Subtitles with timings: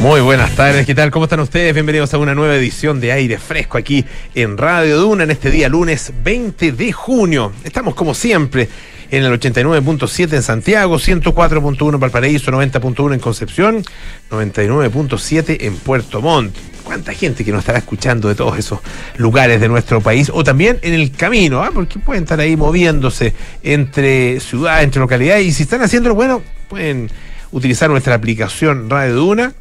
[0.00, 1.10] Muy buenas tardes, ¿qué tal?
[1.10, 1.74] ¿Cómo están ustedes?
[1.74, 4.02] Bienvenidos a una nueva edición de Aire Fresco aquí
[4.34, 7.52] en Radio Duna en este día lunes 20 de junio.
[7.64, 8.66] Estamos como siempre
[9.10, 13.84] en el 89.7 en Santiago, 104.1 en Valparaíso, 90.1 en Concepción,
[14.30, 16.56] 99.7 en Puerto Montt.
[16.82, 18.78] ¿Cuánta gente que nos estará escuchando de todos esos
[19.18, 20.30] lugares de nuestro país?
[20.32, 21.72] O también en el camino, ¿ah?
[21.74, 25.46] porque pueden estar ahí moviéndose entre ciudades, entre localidades.
[25.46, 27.10] Y si están haciéndolo, bueno, pueden
[27.52, 29.52] utilizar nuestra aplicación Radio Duna.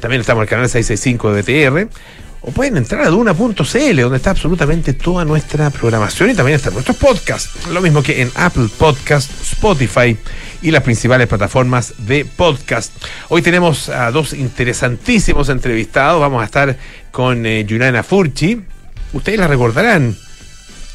[0.00, 1.88] También estamos en el canal 665 de BTR.
[2.42, 6.96] O pueden entrar a duna.cl, donde está absolutamente toda nuestra programación y también están nuestros
[6.96, 7.66] podcasts.
[7.72, 10.16] Lo mismo que en Apple Podcast, Spotify
[10.62, 12.92] y las principales plataformas de podcast.
[13.30, 16.20] Hoy tenemos a dos interesantísimos entrevistados.
[16.20, 16.76] Vamos a estar
[17.10, 17.66] con eh,
[18.06, 18.62] Furchi.
[19.12, 20.16] Ustedes la recordarán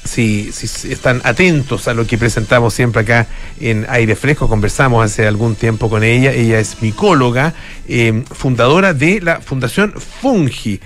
[0.03, 3.27] si, si, están atentos a lo que presentamos siempre acá
[3.59, 7.53] en Aire Fresco, conversamos hace algún tiempo con ella, ella es micóloga,
[7.87, 10.79] eh, fundadora de la Fundación Fungi.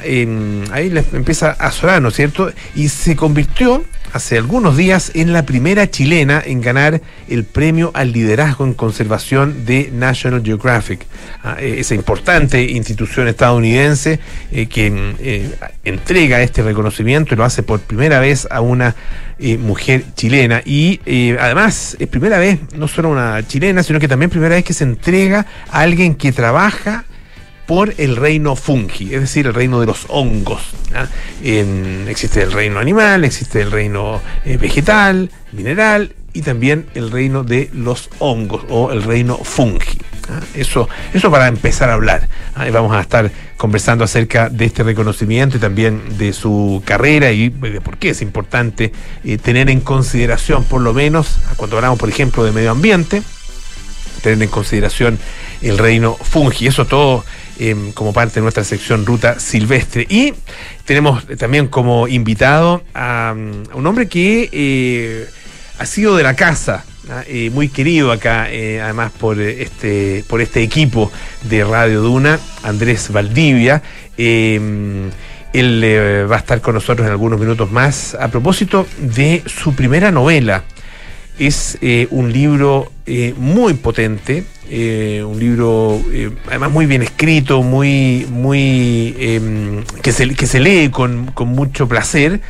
[0.00, 2.52] Ahí les empieza a sonar, ¿no es cierto?
[2.74, 8.12] Y se convirtió hace algunos días en la primera chilena en ganar el premio al
[8.12, 11.06] liderazgo en conservación de National Geographic,
[11.42, 14.20] ah, esa importante institución estadounidense
[14.50, 15.50] eh, que eh,
[15.84, 18.94] entrega este reconocimiento y lo hace por primera vez a una
[19.38, 20.62] eh, mujer chilena.
[20.64, 21.00] Y
[21.38, 24.84] además es primera vez, no solo una chilena, sino que también primera vez que se
[24.84, 27.04] entrega a alguien que trabaja
[27.66, 30.62] por el reino fungi, es decir, el reino de los hongos.
[31.42, 37.70] existe el reino animal, existe el reino eh, vegetal, mineral y también el reino de
[37.72, 39.98] los hongos o el reino fungi.
[40.54, 42.28] Eso, eso para empezar a hablar.
[42.72, 47.80] Vamos a estar conversando acerca de este reconocimiento y también de su carrera y de
[47.80, 48.92] por qué es importante
[49.24, 53.22] eh, tener en consideración, por lo menos, cuando hablamos, por ejemplo, de medio ambiente,
[54.22, 55.18] tener en consideración
[55.60, 56.66] el reino fungi.
[56.66, 57.24] Eso todo
[57.62, 60.04] eh, como parte de nuestra sección Ruta Silvestre.
[60.08, 60.34] Y
[60.84, 65.28] tenemos también como invitado a, a un hombre que eh,
[65.78, 66.84] ha sido de la casa.
[67.26, 71.10] Eh, muy querido acá, eh, además por este, por este equipo
[71.42, 73.82] de Radio Duna, Andrés Valdivia.
[74.16, 75.12] él
[76.30, 80.64] va a estar con nosotros en algunos minutos más a propósito de su primera novela.
[81.38, 81.78] Es
[82.10, 82.92] un libro
[83.36, 84.44] muy potente,
[84.74, 90.60] eh, un libro eh, además muy bien escrito, muy, muy eh, que, se, que se
[90.60, 92.40] lee con, con mucho placer,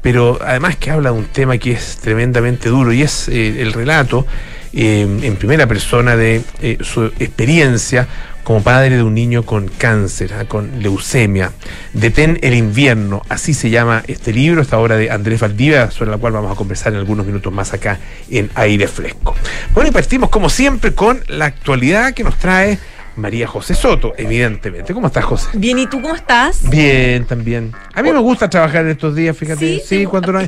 [0.00, 4.26] pero además que habla de un tema que es tremendamente duro y es el relato
[4.72, 6.42] en primera persona de
[6.80, 8.08] su experiencia
[8.46, 10.44] como padre de un niño con cáncer, ¿ah?
[10.44, 11.50] con leucemia.
[11.92, 16.18] Detén el invierno, así se llama este libro, esta obra de Andrés Valdivia, sobre la
[16.18, 17.98] cual vamos a conversar en algunos minutos más acá
[18.30, 19.34] en Aire Fresco.
[19.74, 22.78] Bueno, y partimos como siempre con la actualidad que nos trae
[23.16, 24.92] María José Soto, evidentemente.
[24.92, 25.48] ¿Cómo estás, José?
[25.54, 26.68] Bien, ¿y tú cómo estás?
[26.68, 27.72] Bien, también.
[27.94, 29.80] A mí me gusta trabajar en estos días, fíjate.
[29.80, 30.40] Sí, cuando uno,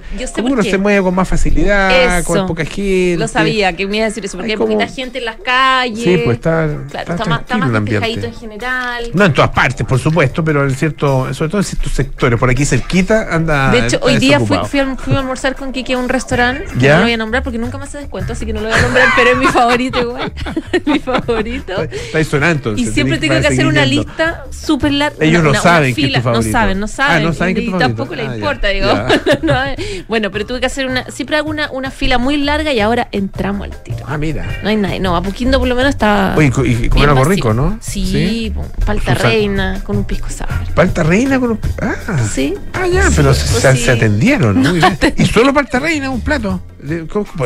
[0.42, 3.16] uno se mueve con más facilidad, con poca gente.
[3.18, 6.04] Lo sabía, que me iba a decir eso, porque hay, poquita gente en las calles.
[6.04, 9.04] Sí, pues está, claro, está, más, está más despejadito en general.
[9.14, 12.38] No en todas partes, por supuesto, pero en cierto, sobre todo en ciertos sectores.
[12.38, 13.70] Por aquí cerquita anda.
[13.70, 16.66] De hecho, hoy día fui, fui, a, fui, a, almorzar con Kiki a un restaurante,
[16.78, 16.94] ¿Ya?
[16.94, 18.78] no lo voy a nombrar porque nunca más se descuento, así que no lo voy
[18.78, 20.32] a nombrar, pero es mi favorito igual.
[20.84, 21.82] mi favorito.
[21.82, 22.88] Está sonando entonces.
[22.88, 25.24] Y siempre tengo que hacer una lista súper larga.
[25.24, 27.16] Ellos no saben que es tu No saben, no saben.
[27.16, 28.88] Ah, no saben y, y tampoco les ah, importa, digo.
[29.42, 30.04] no, eh.
[30.08, 31.04] bueno, pero tuve que hacer una.
[31.10, 34.04] Siempre hago una, una fila muy larga y ahora entramos al tiro.
[34.06, 34.46] Ah, mira.
[34.62, 35.00] No hay nadie.
[35.00, 36.34] No, Apoquindo por lo menos está.
[36.36, 37.78] Oye, y comer algo rico, ¿no?
[37.80, 38.54] Sí, ¿Sí?
[38.84, 40.48] palta reina con un pisco sour.
[40.74, 42.18] ¿Palta reina con un Ah.
[42.32, 42.54] Sí.
[42.72, 43.84] Ah, ya, sí, pero pues se, sí.
[43.84, 44.56] se atendieron.
[44.62, 44.98] Muy bien.
[45.16, 46.60] ¿Y solo palta reina, un plato?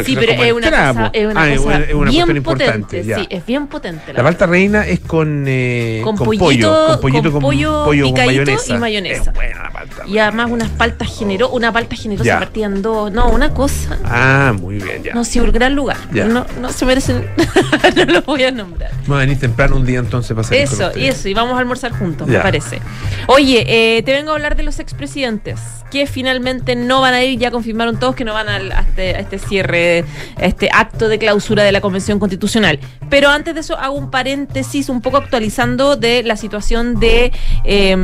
[0.05, 2.99] Sí, pero es una, cosa, es una, ah, cosa es una bien cuestión potente.
[2.99, 3.05] importante.
[3.05, 3.19] Ya.
[3.19, 4.13] Sí, es bien potente.
[4.13, 8.05] La, palta reina es con, eh, con, con pollito, pollo, con pollito, con pollo, pollo
[8.13, 8.75] con mayonesa.
[8.75, 9.31] y mayonesa.
[9.31, 12.39] Es buena la palta y además unas paltas generosas, una palta generosa Ya.
[12.39, 13.13] partida en dos.
[13.13, 13.99] No, una cosa.
[14.05, 15.15] Ah, muy bien, ya.
[15.15, 15.97] No, sí, un gran lugar.
[16.13, 16.25] Ya.
[16.27, 17.27] No, no se merecen.
[17.97, 18.91] no lo voy a nombrar.
[19.03, 21.59] Vamos a venir temprano un día entonces para hacer Eso, y eso, y vamos a
[21.59, 22.81] almorzar juntos, me parece.
[23.27, 23.65] Oye,
[23.99, 25.61] eh, te vengo a hablar de los expresidentes,
[25.91, 29.15] que finalmente no van a ir, ya confirmaron todos que no van al- a, este,
[29.15, 30.05] a este cierre,
[30.37, 32.79] a este acto de clausura de la Convención Constitucional.
[33.11, 37.33] Pero antes de eso hago un paréntesis un poco actualizando de la situación de
[37.65, 37.97] eh,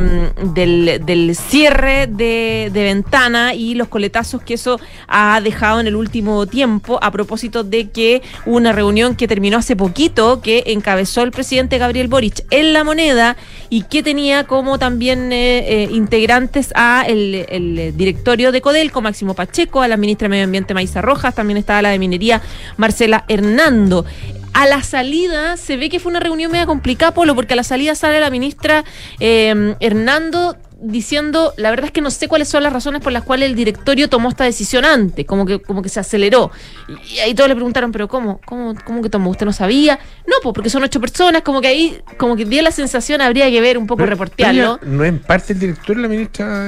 [0.53, 5.95] del, del cierre de, de ventana y los coletazos que eso ha dejado en el
[5.95, 11.23] último tiempo a propósito de que hubo una reunión que terminó hace poquito que encabezó
[11.23, 13.37] el presidente Gabriel Boric en la moneda
[13.69, 19.33] y que tenía como también eh, eh, integrantes a el, el directorio de Codelco, Máximo
[19.33, 22.41] Pacheco, a la ministra de Medio Ambiente Maísa Rojas, también estaba la de Minería
[22.77, 24.05] Marcela Hernando.
[24.53, 27.63] A la salida se ve que fue una reunión media complicada, Polo, porque a la
[27.63, 28.83] salida sale la ministra
[29.19, 33.23] eh, Hernando diciendo, la verdad es que no sé cuáles son las razones por las
[33.23, 36.51] cuales el directorio tomó esta decisión antes, como que, como que se aceleró.
[37.13, 38.39] Y, ahí todos le preguntaron, pero ¿cómo?
[38.45, 39.31] ¿Cómo, cómo que tomó?
[39.31, 39.99] ¿Usted no sabía?
[40.29, 43.49] No, pues porque son ocho personas, como que ahí, como que dio la sensación, habría
[43.49, 44.79] que ver un poco, reportearlo.
[44.83, 46.67] ¿No es parte del directorio la ministra?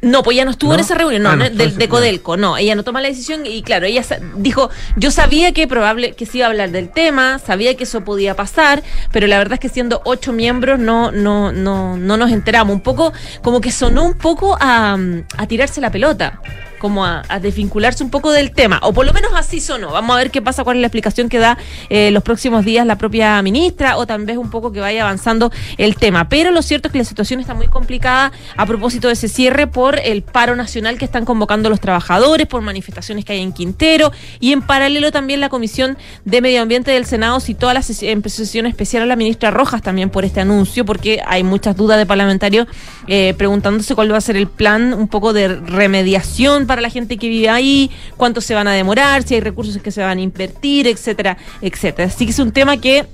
[0.00, 2.84] No, pues ya no estuvo en esa reunión, no, ah, de, Codelco, no, ella no
[2.84, 4.02] toma la decisión y claro, ella
[4.36, 8.04] dijo, yo sabía que probable que se iba a hablar del tema, sabía que eso
[8.04, 8.82] podía pasar,
[9.12, 12.74] pero la verdad es que siendo ocho miembros no, no, no, no nos enteramos.
[12.74, 13.12] Un poco
[13.42, 14.96] como que sonó un poco a,
[15.36, 16.40] a tirarse la pelota
[16.78, 19.92] como a, desvincularse un poco del tema, o por lo menos así sonó.
[19.92, 21.58] Vamos a ver qué pasa, cuál es la explicación que da
[21.88, 25.50] eh, los próximos días la propia ministra, o tal vez un poco que vaya avanzando
[25.76, 26.28] el tema.
[26.28, 29.66] Pero lo cierto es que la situación está muy complicada a propósito de ese cierre
[29.66, 34.12] por el paro nacional que están convocando los trabajadores, por manifestaciones que hay en Quintero,
[34.40, 38.66] y en paralelo también la Comisión de Medio Ambiente del Senado citó a la sesión
[38.66, 42.66] especial a la ministra Rojas también por este anuncio, porque hay muchas dudas de parlamentarios
[43.06, 47.16] eh, preguntándose cuál va a ser el plan un poco de remediación para la gente
[47.16, 50.20] que vive ahí, cuánto se van a demorar, si hay recursos que se van a
[50.20, 52.06] invertir, etcétera, etcétera.
[52.06, 53.04] Así que es un tema que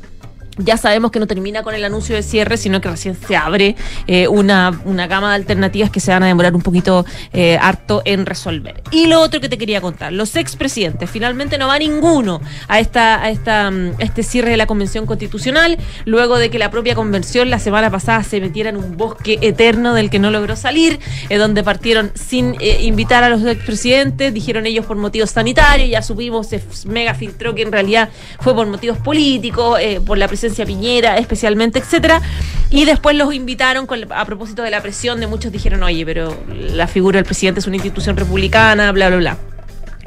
[0.59, 3.77] ya sabemos que no termina con el anuncio de cierre, sino que recién se abre
[4.07, 8.03] eh, una, una, gama de alternativas que se van a demorar un poquito eh, harto
[8.05, 8.83] en resolver.
[8.91, 13.23] Y lo otro que te quería contar, los expresidentes, finalmente no va ninguno a, esta,
[13.23, 17.51] a, esta, mm, este cierre de la Convención Constitucional, luego de que la propia convención
[17.51, 21.37] la semana pasada se metiera en un bosque eterno del que no logró salir, eh,
[21.37, 26.63] donde partieron sin invitar a los expresidentes, dijeron ellos por motivos sanitarios, ya subimos, se
[26.87, 28.09] mega filtró que en realidad
[28.41, 30.29] fue por motivos políticos, por la
[30.67, 32.21] Piñera, especialmente, etcétera.
[32.71, 36.87] Y después los invitaron a propósito de la presión de muchos dijeron, oye, pero la
[36.87, 39.39] figura del presidente es una institución republicana, bla, bla, bla.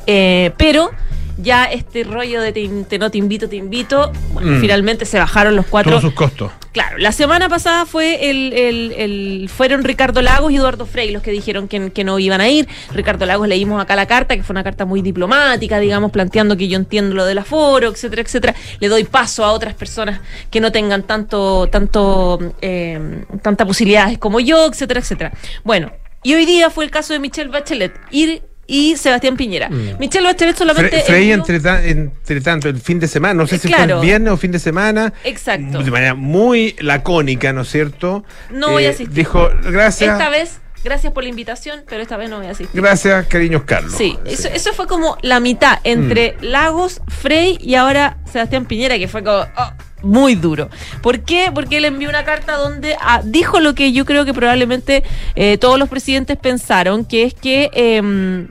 [0.05, 0.91] Eh, pero
[1.37, 4.61] ya este rollo de te, no te invito, te invito, bueno, mm.
[4.61, 5.91] finalmente se bajaron los cuatro.
[5.91, 6.51] Todos sus costos.
[6.71, 11.31] Claro, la semana pasada fue el, el, fueron Ricardo Lagos y Eduardo Frey los que
[11.31, 12.67] dijeron que, que, no iban a ir.
[12.93, 16.67] Ricardo Lagos leímos acá la carta, que fue una carta muy diplomática, digamos, planteando que
[16.67, 18.55] yo entiendo lo del aforo, etcétera, etcétera.
[18.79, 24.39] Le doy paso a otras personas que no tengan tanto, tanto, eh, tanta posibilidades como
[24.39, 25.33] yo, etcétera, etcétera.
[25.63, 25.91] Bueno,
[26.21, 27.93] y hoy día fue el caso de Michelle Bachelet.
[28.11, 29.69] Ir y Sebastián Piñera.
[29.69, 29.97] Mm.
[29.97, 31.01] Michelle Bachelet solamente.
[31.01, 31.55] Frey, entre,
[31.89, 34.59] entre, tanto, el fin de semana, no sé si fue el viernes o fin de
[34.59, 35.13] semana.
[35.23, 35.81] Exacto.
[35.81, 38.25] De manera muy lacónica, ¿no es cierto?
[38.51, 39.15] No voy a eh, asistir.
[39.15, 40.11] Dijo, gracias.
[40.11, 40.59] Esta vez.
[40.83, 42.79] Gracias por la invitación, pero esta vez no voy a asistir.
[42.79, 43.93] Gracias, cariños Carlos.
[43.97, 46.45] Sí, Eso, eso, fue como la mitad entre mm.
[46.45, 49.73] Lagos, Frey y ahora Sebastián Piñera, que fue como oh,
[50.03, 50.69] muy duro.
[51.01, 51.51] ¿Por qué?
[51.53, 55.03] Porque él envió una carta donde ah, dijo lo que yo creo que probablemente
[55.35, 57.69] eh, todos los presidentes pensaron, que es que...
[57.73, 58.47] Eh,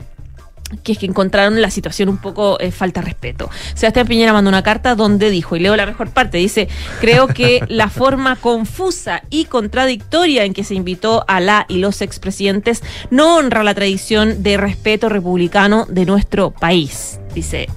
[0.83, 3.51] que es que encontraron la situación un poco eh, falta de respeto.
[3.75, 6.69] Sebastián Piñera mandó una carta donde dijo, y leo la mejor parte, dice,
[7.01, 12.03] creo que la forma confusa y contradictoria en que se invitó a la y los
[12.03, 17.21] expresidentes no honra la tradición de respeto republicano de nuestro país.
[17.35, 17.69] Dice,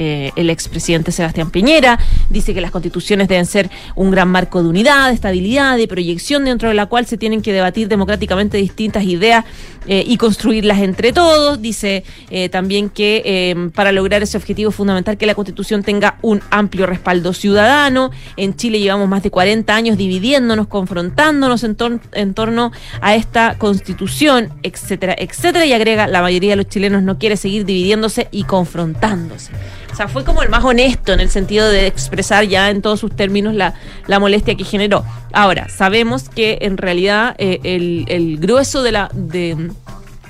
[0.00, 1.98] eh, el expresidente Sebastián Piñera.
[2.30, 6.44] Dice que las constituciones deben ser un gran marco de unidad, de estabilidad, de proyección,
[6.44, 9.44] dentro de la cual se tienen que debatir democráticamente distintas ideas
[9.86, 11.60] eh, y construirlas entre todos.
[11.60, 16.42] Dice eh, también que para lograr ese objetivo es fundamental que la constitución tenga un
[16.50, 18.10] amplio respaldo ciudadano.
[18.36, 25.14] En Chile llevamos más de 40 años dividiéndonos, confrontándonos en, torno a esta constitución, etcétera,
[25.18, 25.66] etcétera.
[25.66, 29.52] Y agrega, la mayoría de los chilenos no quiere seguir dividiéndose y confrontándose.
[29.92, 33.00] O sea, fue como el más honesto en el sentido de expresar ya en todos
[33.00, 33.74] sus términos la,
[34.20, 35.04] molestia que generó.
[35.32, 39.10] Ahora, sabemos que en realidad eh, el, grueso de la...
[39.12, 39.70] De,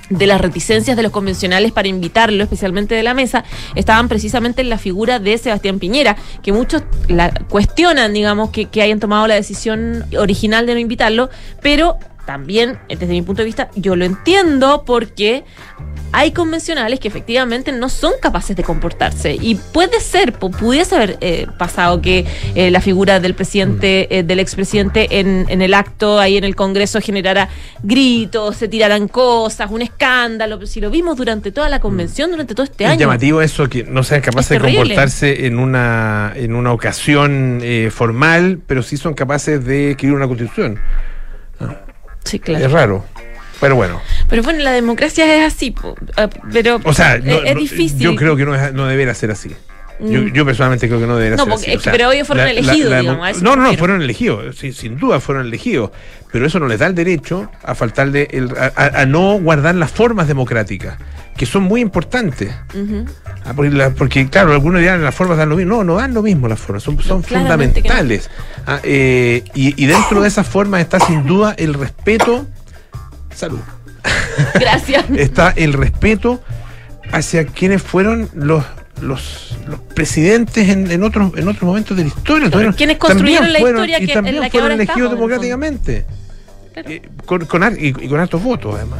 [0.09, 3.43] las reticencias de los convencionales para invitarlo, especialmente de la mesa,
[3.75, 8.81] estaban precisamente en la figura de Sebastián Piñera, que muchos la cuestionan, digamos, que, que
[8.81, 11.29] hayan tomado la decisión original de no invitarlo,
[11.61, 11.97] pero
[12.29, 15.45] también, desde mi punto de vista, yo lo entiendo porque
[16.11, 19.35] hay convencionales que efectivamente no son capaces de comportarse.
[19.41, 24.13] Y puede ser, pudiese haber eh, pasado que eh, la figura del presidente, mm.
[24.13, 27.49] eh, del expresidente en, en el acto ahí en el Congreso generara
[27.81, 30.63] gritos, se tiraran cosas, un escándalo.
[30.67, 32.93] Si lo vimos durante toda la convención, durante todo este año.
[32.93, 38.59] Es llamativo eso, que no sean capaces de comportarse en una, en una ocasión formal,
[38.67, 40.79] pero sí son capaces de escribir una constitución.
[42.29, 42.63] Sí, claro.
[42.63, 43.05] Es raro.
[43.59, 43.99] Pero bueno.
[44.29, 45.73] Pero bueno, la democracia es así,
[46.15, 47.99] eh, pero o sea, es, difícil.
[47.99, 49.49] Yo creo que no, no debería ser así.
[49.99, 50.33] Yo, Mm.
[50.33, 51.77] yo personalmente creo que no debería No, ser porque- así.
[51.77, 54.55] O sea, pero ellos fueron elegidos, digamos, No, no, no, fueron elegidos.
[54.57, 55.91] sí, sin duda fueron elegidos.
[56.31, 59.75] Pero eso no les da el derecho a faltarle, el- a, a- a no guardar
[59.75, 60.97] las formas democráticas,
[61.35, 62.53] que son muy importantes.
[63.45, 65.75] Ah, porque, la- porque, claro, algunos dirán las formas dan lo mismo.
[65.77, 67.21] No, no dan lo mismo las formas, son, no.
[67.23, 68.29] fundamentales.
[68.67, 72.47] Ah, eh, y, y dentro de esas formas está sin duda el respeto.
[73.33, 73.59] Salud.
[74.55, 75.05] Gracias.
[75.17, 76.41] Está el respeto
[77.11, 78.63] hacia quienes fueron los.
[79.01, 82.49] Los, los presidentes en, en otros en otros momentos de la historia.
[82.49, 84.75] Tuvieron- quienes construyeron también la fueron- historia y que- también en la que fueron ahora
[84.75, 86.05] elegidos estamos, democráticamente.
[86.73, 86.89] Claro.
[86.89, 88.99] Eh, con, con y, y con hartos votos además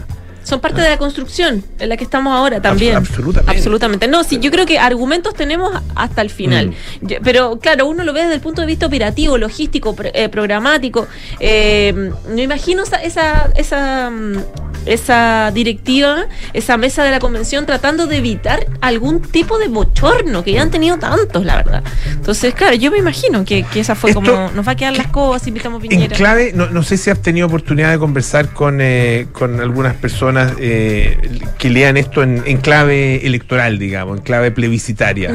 [0.50, 2.96] Son parte de la construcción en la que estamos ahora también.
[2.96, 3.52] Abs- absolutamente.
[3.58, 4.08] Absolutamente.
[4.08, 6.70] No, sí, yo creo que argumentos tenemos hasta el final.
[7.02, 7.08] Mm.
[7.08, 11.08] Yo- Pero claro, uno lo ve desde el punto de vista operativo, logístico, eh, programático.
[11.40, 14.38] Eh, me imagino esa, esa, esa, mm,
[14.86, 20.54] esa directiva, esa mesa de la convención tratando de evitar algún tipo de bochorno, que
[20.54, 21.84] ya han tenido tantos, la verdad.
[22.12, 24.96] Entonces, claro, yo me imagino que, que esa fue Esto- como, nos va a quedar
[24.98, 26.16] las cosas, invitamos En Piñera.
[26.16, 30.39] clave, no, no sé si has tenido oportunidad de conversar con, eh, con algunas personas
[30.60, 31.18] eh,
[31.58, 35.32] que lean esto en, en clave electoral, digamos, en clave plebiscitaria.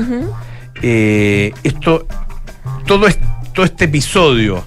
[0.82, 2.06] Eh, esto,
[2.86, 3.18] todo, es-
[3.54, 4.64] todo este episodio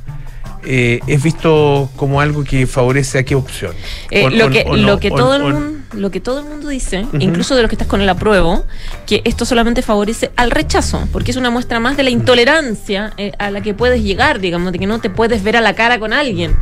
[0.64, 3.74] eh, es visto como algo que favorece a qué opción.
[4.12, 6.46] Eh, O- lo, que, o no, lo, que todo el mundo, lo que todo el
[6.46, 8.66] mundo dice, incluso de los que estás con el apruebo,
[9.06, 13.32] que esto solamente favorece al rechazo, porque es una muestra más de la intolerancia eh,
[13.40, 15.98] a la que puedes llegar, digamos, de que no te puedes ver a la cara
[16.00, 16.56] con alguien.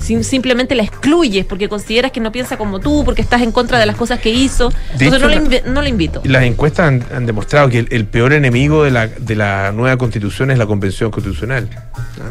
[0.00, 3.78] Sim- simplemente la excluyes porque consideras que no piensa como tú, porque estás en contra
[3.78, 4.70] de las cosas que hizo.
[4.98, 6.20] De Entonces hecho, no, le no le invito.
[6.24, 9.96] Las encuestas han, han demostrado que el, el peor enemigo de la, de la nueva
[9.98, 11.68] constitución es la convención constitucional.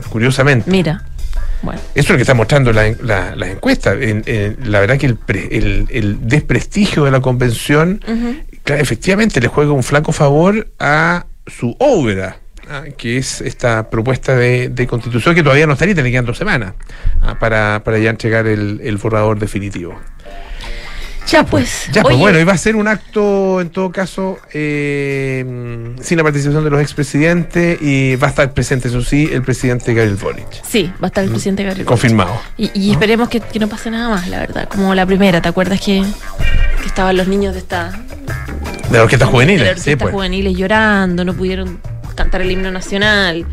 [0.09, 0.69] Curiosamente.
[0.69, 1.03] Mira,
[1.61, 1.79] bueno.
[1.93, 3.97] Eso es lo que está mostrando la, la- las encuestas.
[4.01, 8.01] En- en- la verdad que el, pre- el- el desprestigio de la convención,
[8.63, 12.37] claro, efectivamente le juega un flaco favor a su obra,
[12.69, 16.25] ah, que es esta propuesta de, de constitución que todavía no está lista, le quedan
[16.25, 16.73] dos semanas
[17.21, 19.99] ah, para, para ya entregar el, el borrador definitivo.
[21.27, 21.87] Ya pues.
[21.93, 26.23] Ya, pues Oye, bueno, iba a ser un acto, en todo caso, eh, sin la
[26.23, 30.47] participación de los expresidentes y va a estar presente, eso sí, el presidente Gabriel Boric.
[30.67, 31.85] Sí, va a estar el presidente Gabriel.
[31.85, 32.31] Confirmado.
[32.57, 34.67] Y, y esperemos que, que no pase nada más, la verdad.
[34.67, 36.03] Como la primera, ¿te acuerdas que,
[36.81, 37.91] que estaban los niños de esta
[38.89, 39.59] De la orquesta de juvenil.
[39.59, 40.13] las Sí, orquestas pues.
[40.13, 41.79] juveniles llorando, no pudieron
[42.15, 43.45] cantar el himno nacional.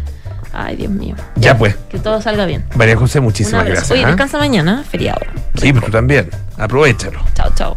[0.52, 1.14] Ay, Dios mío.
[1.36, 1.76] Ya, pues.
[1.90, 2.64] Que todo salga bien.
[2.74, 3.90] María José, muchísimas gracias.
[3.92, 4.08] Oye, ¿ah?
[4.08, 5.20] descansa mañana, feriado.
[5.60, 6.28] Sí, pues tú también.
[6.58, 7.20] Aprovechalo.
[7.34, 7.76] Chao, chao.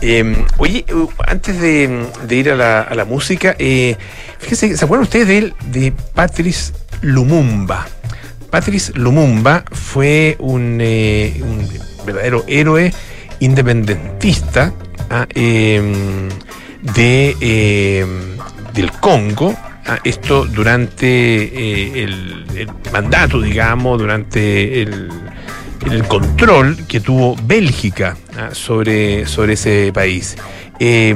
[0.00, 0.84] Eh, oye,
[1.26, 3.96] antes de, de ir a la, a la música, eh,
[4.38, 5.54] fíjense, ¿se acuerdan ustedes de él?
[5.66, 7.86] De Patrice Lumumba.
[8.50, 11.66] Patrice Lumumba fue un, eh, un
[12.04, 12.92] verdadero héroe
[13.40, 14.72] independentista
[15.10, 15.82] ah, eh,
[16.82, 18.06] de, eh,
[18.74, 19.54] del Congo.
[19.86, 25.08] ah, esto durante eh, el, el mandato, digamos, durante el,
[25.90, 30.36] el control que tuvo Bélgica ah, sobre, sobre ese país.
[30.80, 31.14] Eh,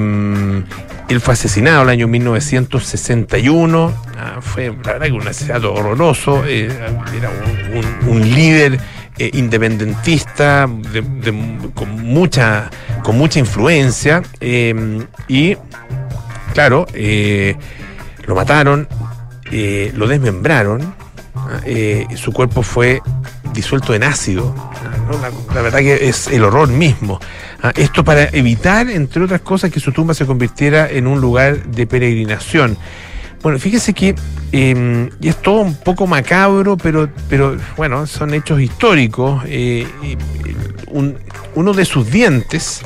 [1.08, 6.66] él fue asesinado el año 1961, ah, fue la verdad que un asesinato horroroso, eh,
[7.16, 7.30] era
[8.06, 8.78] un, líder
[9.16, 11.34] eh, independentista de-
[11.74, 12.70] con, mucha,
[13.02, 14.22] con mucha influencia.
[14.40, 15.56] Eh, y
[16.52, 17.56] claro, eh,
[18.26, 18.86] lo mataron,
[19.94, 20.94] lo desmembraron,
[21.34, 21.60] ah,
[22.16, 23.00] su cuerpo fue
[23.52, 24.54] disuelto en ácido.
[25.54, 27.18] La, verdad que es el horror mismo.
[27.62, 31.64] Ah, esto para evitar, entre otras cosas, que su tumba se convirtiera en un lugar
[31.66, 32.76] de peregrinación.
[33.42, 34.14] Bueno, fíjese que
[34.52, 39.42] eh, es todo un poco macabro, pero, pero bueno, son hechos históricos.
[39.46, 39.86] Eh,
[41.54, 42.82] uno de sus dientes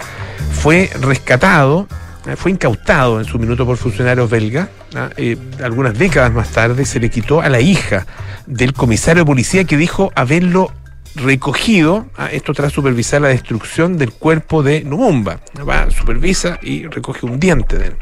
[0.53, 1.89] fue rescatado,
[2.27, 4.69] eh, fue incautado en su minuto por funcionarios belgas.
[4.95, 5.11] ¿Ah?
[5.17, 8.07] Eh, algunas décadas más tarde se le quitó a la hija
[8.47, 10.73] del comisario de policía que dijo haberlo
[11.15, 12.29] recogido, ¿ah?
[12.31, 15.41] esto tras supervisar la destrucción del cuerpo de Numumba.
[15.69, 17.97] Va, supervisa y recoge un diente de él.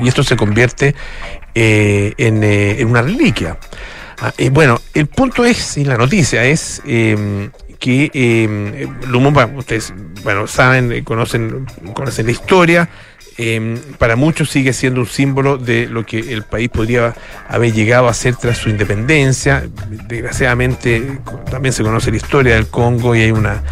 [0.00, 0.94] Y esto se convierte
[1.54, 3.58] eh, en, eh, en una reliquia.
[4.20, 11.04] Ah, bueno, el punto es, y la noticia es eh, que Lumumba, ustedes, bueno, saben,
[11.04, 12.88] conocen, conocen la historia,
[13.38, 17.14] eh, para muchos sigue siendo un símbolo de lo que el país podría
[17.48, 19.64] haber llegado a ser tras su independencia.
[20.08, 21.18] Desgraciadamente
[21.50, 23.62] también se conoce la historia del Congo y hay una,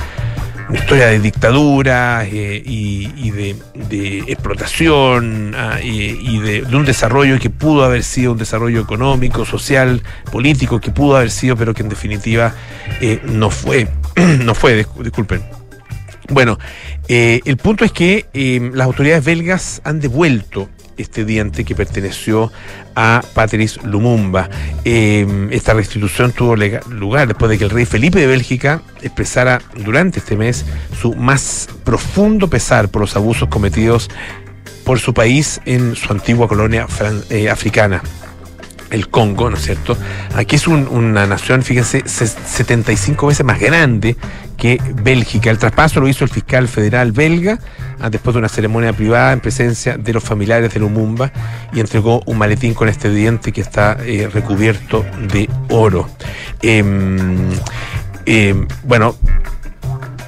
[0.72, 8.02] historia de dictadura eh, y, de, explotación ah, y, de, un desarrollo que pudo haber
[8.02, 12.54] sido un desarrollo económico, social, político, que pudo haber sido, pero que en definitiva
[13.00, 13.88] eh, no fue.
[14.16, 15.63] no fue, dis- disculpen.
[16.28, 16.58] Bueno,
[17.08, 22.52] eh, el punto es que eh, las autoridades belgas han devuelto este diente que perteneció
[22.94, 24.48] a Patrice Lumumba.
[24.84, 30.20] Eh, esta restitución tuvo lugar después de que el rey Felipe de Bélgica expresara durante
[30.20, 30.64] este mes
[31.00, 34.08] su más profundo pesar por los abusos cometidos
[34.84, 36.86] por su país en su antigua colonia
[37.30, 38.02] eh, africana
[38.94, 39.96] el Congo, ¿no es cierto?
[40.34, 44.16] Aquí es una nación, fíjense, 75 veces más grande
[44.56, 45.50] que Bélgica.
[45.50, 47.58] El traspaso lo hizo el fiscal federal belga
[48.00, 51.32] ah, después de una ceremonia privada en presencia de los familiares de Lumumba
[51.72, 56.08] y entregó un maletín con este diente que está eh, recubierto de oro.
[56.62, 57.50] Em,
[58.26, 59.16] em, bueno,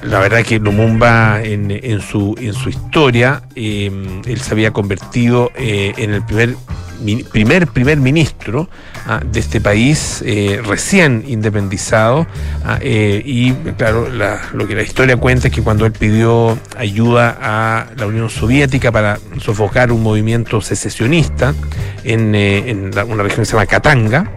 [0.03, 2.35] la verdad que Lumumba en, su,
[2.67, 6.55] historia, em, él se había convertido eh, en el primer
[7.31, 8.69] primer primer ministro
[9.05, 12.27] ah, de este país eh, recién independizado
[12.65, 14.07] ah, eh, y claro
[14.53, 18.91] lo que la historia cuenta es que cuando él pidió ayuda a la Unión Soviética
[18.91, 21.53] para sofocar un movimiento secesionista
[22.03, 24.31] en, eh, en una región que se llama Katanga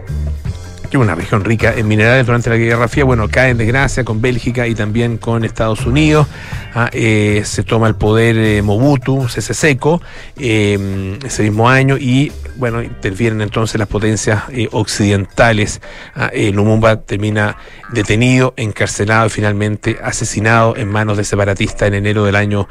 [0.97, 4.67] una región rica en minerales durante la Guerra Fría, bueno, cae en desgracia con Bélgica
[4.67, 6.27] y también con Estados Unidos.
[6.73, 10.01] Ah, eh, se toma el poder eh, Mobutu, Sese Seco,
[10.37, 15.81] eh, ese mismo año y, bueno, intervienen entonces las potencias occidentales.
[16.15, 17.57] Ah, Lumumba termina
[17.91, 22.67] detenido, encarcelado y finalmente asesinado en manos de separatistas en enero del año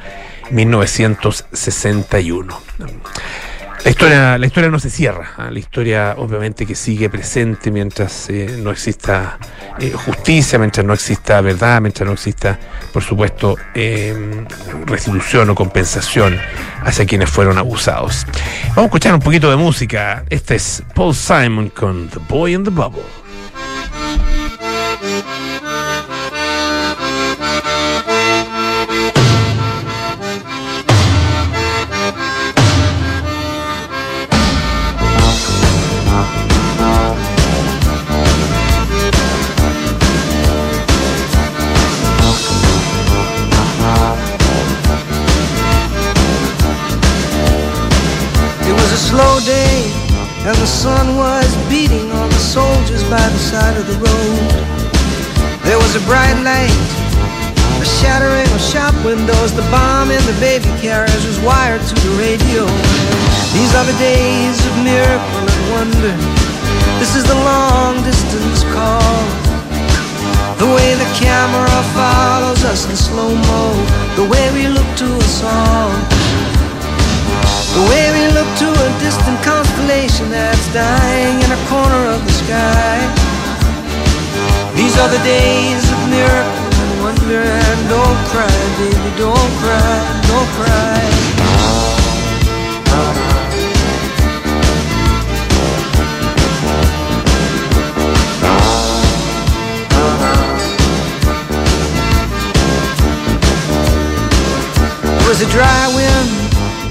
[0.50, 2.61] 1961.
[3.85, 5.51] La historia, la historia no se cierra, ¿ah?
[5.51, 9.39] la historia obviamente que sigue presente mientras eh, no exista
[9.79, 12.59] eh, justicia, mientras no exista verdad, mientras no exista,
[12.93, 14.45] por supuesto, eh,
[14.85, 16.39] restitución o compensación
[16.83, 18.27] hacia quienes fueron abusados.
[18.69, 20.25] Vamos a escuchar un poquito de música.
[20.29, 23.03] Este es Paul Simon con The Boy in the Bubble.
[50.50, 54.50] And the sun was beating on the soldiers by the side of the road.
[55.62, 56.73] There was a bright light,
[57.77, 59.52] a shattering of shop windows.
[59.54, 62.65] The bomb in the baby carriage was wired to the radio.
[63.52, 66.17] These are the days of miracle and wonder.
[66.99, 69.23] This is the long distance call.
[70.56, 73.65] The way the camera follows us in slow mo.
[74.17, 76.20] The way we look to us all.
[77.75, 82.32] The way we look to a distant constellation that's dying in a corner of the
[82.32, 82.99] sky.
[84.75, 87.43] These are the days of miracle and wonder.
[87.43, 90.99] And don't cry, baby, don't cry, don't cry.
[105.02, 106.40] It was a dry wind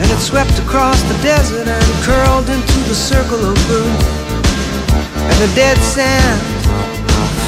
[0.10, 3.92] it swept across the desert and curled into the circle of blue.
[5.30, 6.42] And the dead sand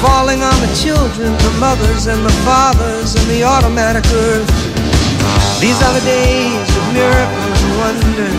[0.02, 4.50] falling on the children, the mothers and the fathers and the automatic earth.
[5.62, 8.30] These are the days of miracle and wonder.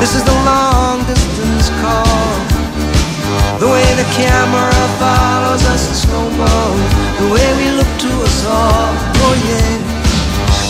[0.00, 2.56] This is the long distance call.
[3.60, 6.56] The way the camera follows us in slow mo.
[7.20, 8.92] The way we look to us all.
[9.24, 9.96] Oh yeah.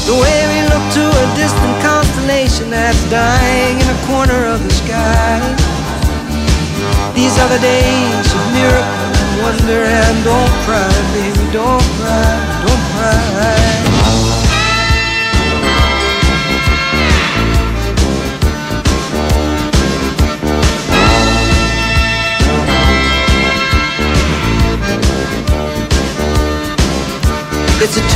[0.06, 1.74] The way we look to a distant
[2.26, 5.38] constellation that's dying in a corner of the sky.
[7.14, 12.82] These are the days of miracle and wonder, and don't cry, baby, don't cry, don't
[12.94, 13.85] cry.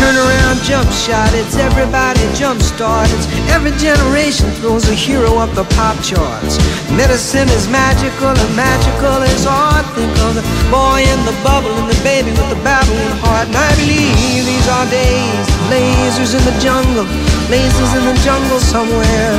[0.00, 3.06] Turnaround jump shot, it's everybody jump start.
[3.12, 6.56] It's every generation throws a hero up the pop charts.
[6.96, 9.84] Medicine is magical and magical is art.
[9.92, 13.46] Think of the boy in the bubble and the baby with the babbling heart.
[13.52, 17.04] And I believe these are days, lasers in the jungle,
[17.52, 19.36] lasers in the jungle somewhere.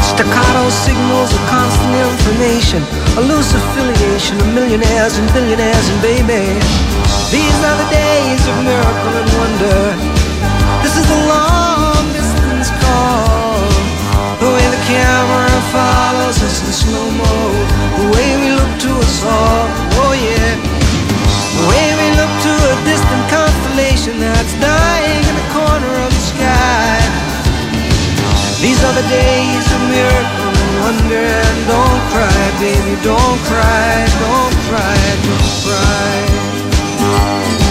[0.00, 2.80] Staccato signals of constant information,
[3.20, 6.91] a loose affiliation of millionaires and billionaires and baby.
[7.32, 9.80] These are the days of miracle and wonder.
[10.84, 13.60] This is the long distance call.
[14.42, 17.34] The way the camera follows us in slow mo.
[18.00, 19.66] The way we look to us all.
[20.02, 20.56] Oh yeah.
[21.58, 26.24] The way we look to a distant constellation that's dying in the corner of the
[26.32, 26.98] sky.
[28.62, 34.54] These are the Holiday's a miracle and wonder and don't cry, baby, don't cry, don't
[34.70, 36.51] cry, don't cry.
[37.12, 37.61] Bye.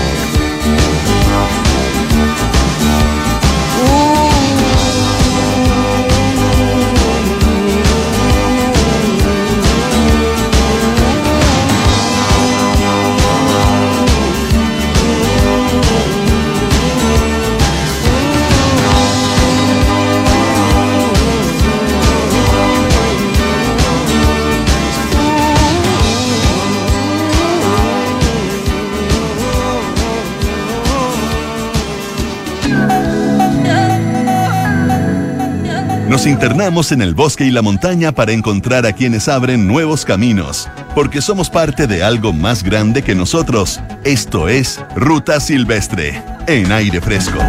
[36.11, 40.69] Nos internamos en el bosque y la montaña para encontrar a quienes abren nuevos caminos,
[40.93, 43.79] porque somos parte de algo más grande que nosotros.
[44.03, 47.39] Esto es Ruta Silvestre, en aire fresco.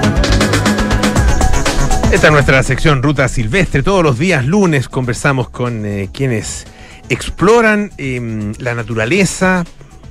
[2.12, 3.82] Esta es nuestra sección Ruta Silvestre.
[3.82, 6.64] Todos los días lunes conversamos con eh, quienes
[7.08, 9.64] exploran eh, la naturaleza,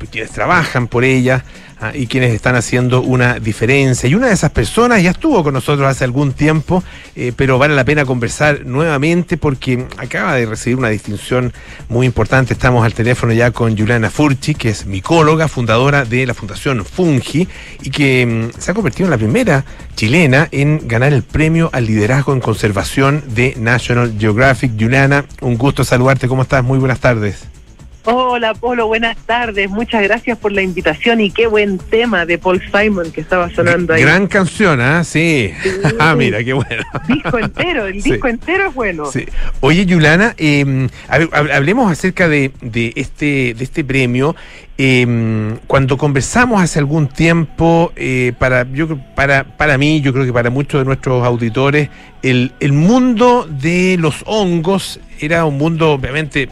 [0.08, 1.44] quienes trabajan por ella
[1.80, 4.10] ah, y quienes están haciendo una diferencia.
[4.10, 6.84] Y una de esas personas ya estuvo con nosotros hace algún tiempo,
[7.16, 11.54] eh, pero vale la pena conversar nuevamente porque acaba de recibir una distinción
[11.90, 12.54] muy importante.
[12.54, 17.48] Estamos al teléfono ya con Juliana Furchi, que es micóloga, fundadora de la Fundación Fungi
[17.82, 21.86] y que mm, se ha convertido en la primera chilena en ganar el premio al
[21.86, 24.72] liderazgo en conservación de National Geographic.
[24.80, 26.28] Juliana, un gusto saludarte.
[26.28, 26.64] ¿Cómo estás?
[26.64, 27.61] Muy buenas tardes.
[28.04, 29.70] Hola Polo, buenas tardes.
[29.70, 33.94] Muchas gracias por la invitación y qué buen tema de Paul Simon que estaba sonando
[33.94, 34.02] ahí.
[34.02, 35.04] Gran canción, ¿ah?
[35.04, 35.52] Sí.
[36.00, 36.84] ah, mira, qué bueno.
[37.08, 38.14] Disco entero, el Sí.
[38.14, 39.06] disco entero es bueno.
[39.06, 39.26] Sí.
[39.60, 40.66] Oye, Yulana, eh,
[41.10, 44.36] hab- hab- hablemos acerca de, de este, de este premio.
[44.80, 50.34] Eh, cuando conversamos hace algún tiempo, eh, para, yo, para, para mí, yo creo que
[50.34, 51.90] para muchos de nuestros auditores,
[52.24, 56.50] el, el mundo de los hongos era un mundo, obviamente,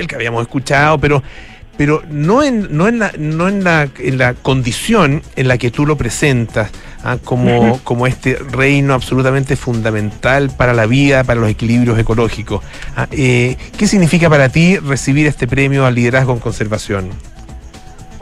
[0.00, 1.22] del que habíamos escuchado, pero
[1.80, 5.70] pero no en, no en, la, no en, la, en la condición en la que
[5.70, 6.70] tú lo presentas
[7.04, 12.62] ah, como, como este reino absolutamente fundamental para la vida, para los equilibrios ecológicos.
[12.96, 17.08] Ah, eh, ¿Qué significa para ti recibir este premio al liderazgo en conservación?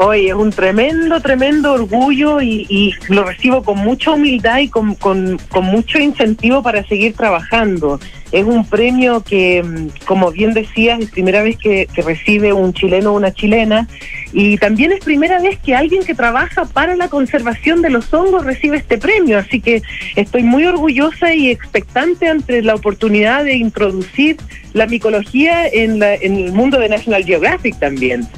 [0.00, 4.94] Hoy es un tremendo, tremendo orgullo y, y lo recibo con mucha humildad y con,
[4.94, 7.98] con, mucho incentivo para seguir trabajando.
[8.30, 12.72] Es un premio que, mm, como bien decías, es primera vez que, que recibe un
[12.72, 13.88] chileno o una chilena
[14.32, 18.44] y también es primera vez que alguien que trabaja para la conservación de los hongos
[18.44, 19.36] recibe este premio.
[19.36, 19.82] Así que
[20.14, 24.36] estoy muy orgullosa y expectante ante la oportunidad de introducir
[24.74, 28.28] la micología en, la, en el mundo de National Geographic también.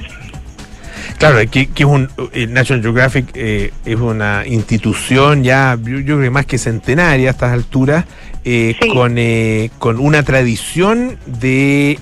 [1.21, 6.17] Claro, que, que es un eh, National Geographic eh, es una institución ya, yo, yo
[6.17, 8.07] creo que más que centenaria a estas alturas,
[8.45, 8.89] eh, Sí.
[8.89, 11.99] con, eh, con una tradición de,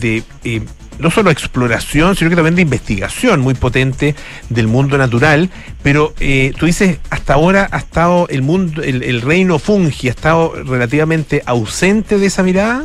[0.00, 0.62] de
[0.98, 4.14] no solo exploración, sino que también de investigación muy potente
[4.48, 5.48] del mundo natural.
[5.82, 10.10] Pero eh, tú dices, hasta ahora ha estado el mundo, el, el reino fungi, ha
[10.10, 12.84] estado relativamente ausente de esa mirada.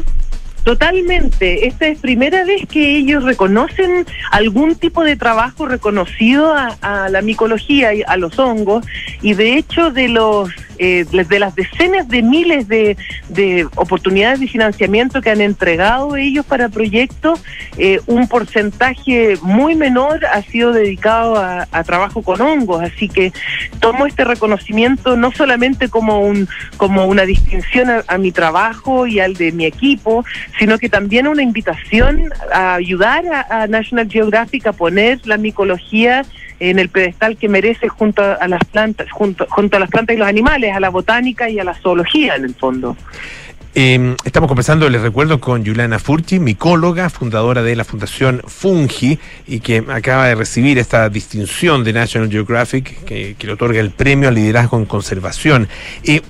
[0.63, 1.67] Totalmente.
[1.67, 7.21] Esta es primera vez que ellos reconocen algún tipo de trabajo reconocido a, a la
[7.21, 8.85] micología y a los hongos
[9.21, 12.95] y de hecho de los eh, de las decenas de miles de,
[13.27, 17.43] de oportunidades de financiamiento que han entregado ellos para proyectos,
[17.77, 22.81] eh, un porcentaje muy menor ha sido dedicado a, trabajo con hongos.
[22.81, 23.33] Así que
[23.79, 29.33] tomo este reconocimiento no solamente como un como una distinción a, mi trabajo y al
[29.33, 30.23] de mi equipo,
[30.57, 36.23] sino que también una invitación a ayudar a National Geographic a poner la micología
[36.59, 40.19] en el pedestal que merece junto a las plantas, junto, junto a las plantas y
[40.19, 42.95] los animales, a la botánica y a la zoología en el fondo.
[43.75, 49.59] Eh, estamos conversando, les recuerdo, con Juliana Furchi, micóloga, fundadora de la Fundación Fungi, y
[49.59, 54.29] que acaba de recibir esta distinción de National Geographic, que, que le otorga el premio
[54.29, 55.69] al liderazgo en conservación.
[56.03, 56.21] Eh,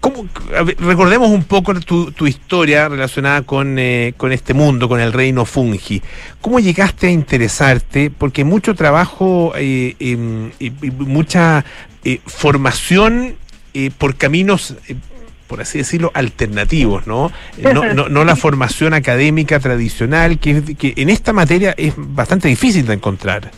[0.00, 4.88] ¿cómo- a ver, recordemos un poco tu, tu historia relacionada con, eh, con este mundo,
[4.88, 6.02] con el reino fungi.
[6.40, 8.10] ¿Cómo llegaste a interesarte?
[8.10, 11.64] Porque mucho trabajo eh, em, y, mucha
[12.04, 13.36] eh, formación
[13.74, 14.74] eh, por caminos,
[15.46, 17.30] por así decirlo, alternativos, ¿no?
[17.60, 22.86] No, no, no la formación académica tradicional, que, que en esta materia es bastante difícil
[22.86, 23.50] de encontrar.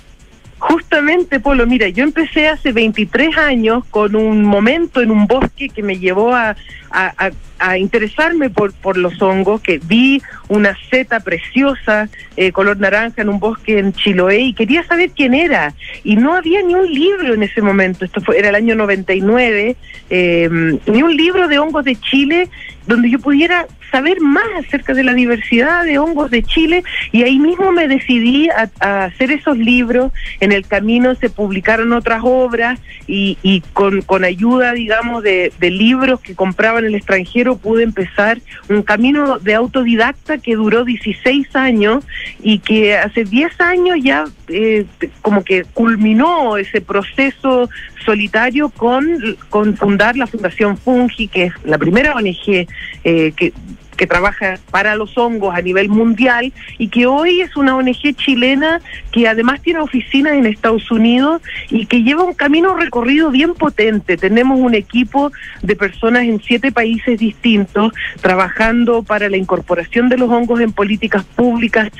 [0.68, 5.82] Justamente, Polo, mira, yo empecé hace 23 años con un momento en un bosque que
[5.82, 6.56] me llevó a,
[6.90, 13.40] a, interesarme por, los hongos, que vi una seta preciosa, eh, color naranja, en un
[13.40, 15.74] bosque en Chiloé, y quería saber quién era.
[16.04, 19.76] Y no había ni un libro en ese momento, esto fue, era el año 99,
[20.10, 20.48] eh,
[20.86, 22.48] ni un libro de hongos de Chile
[22.88, 27.38] donde yo pudiera saber más acerca de la diversidad de hongos de Chile y ahí
[27.38, 30.10] mismo me decidí a, hacer esos libros.
[30.40, 36.20] En el camino se publicaron otras obras y, y con, con ayuda, digamos, de libros
[36.20, 38.38] que compraba en el extranjero pude empezar
[38.68, 42.04] un camino de autodidacta que duró 16 años
[42.42, 44.86] y que hace 10 años ya eh,
[45.22, 47.68] como que culminó ese proceso
[48.04, 49.06] solitario con,
[49.50, 52.66] con fundar la Fundación Fungi, que es la primera ONG
[53.04, 53.52] eh, que
[53.98, 58.80] que trabaja para los hongos a nivel mundial y que hoy es una ONG chilena
[59.12, 64.16] que además tiene oficinas en Estados Unidos y que lleva un camino recorrido bien potente.
[64.16, 65.32] Tenemos un equipo
[65.62, 71.24] de personas en siete países distintos trabajando para la incorporación de los hongos en políticas
[71.24, 71.90] públicas,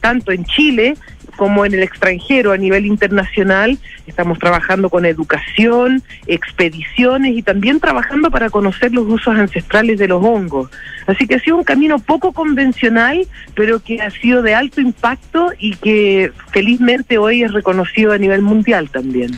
[0.00, 0.94] tanto en Chile
[1.30, 3.78] como en el extranjero a nivel internacional.
[4.06, 10.22] Estamos trabajando con educación, expediciones y también trabajando para conocer los usos ancestrales de los
[10.22, 10.70] hongos.
[11.06, 15.52] Así que ha sido un camino poco convencional, pero que ha sido de alto impacto
[15.58, 19.32] y que felizmente hoy es reconocido a nivel mundial también.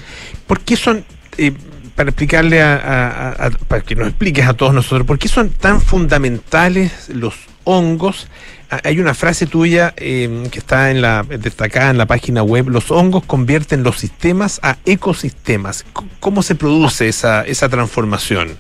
[0.46, 1.04] ¿Por qué son,
[1.38, 1.52] eh,
[1.94, 5.80] para explicarle a, a- para que nos expliques a todos nosotros, por qué son tan
[5.80, 8.28] fundamentales los hongos?
[8.70, 12.68] Ah, Hay una frase tuya eh, que está en la destacada en la página web.
[12.68, 15.84] Los hongos convierten los sistemas a ecosistemas.
[16.20, 18.56] ¿Cómo se produce esa, esa transformación?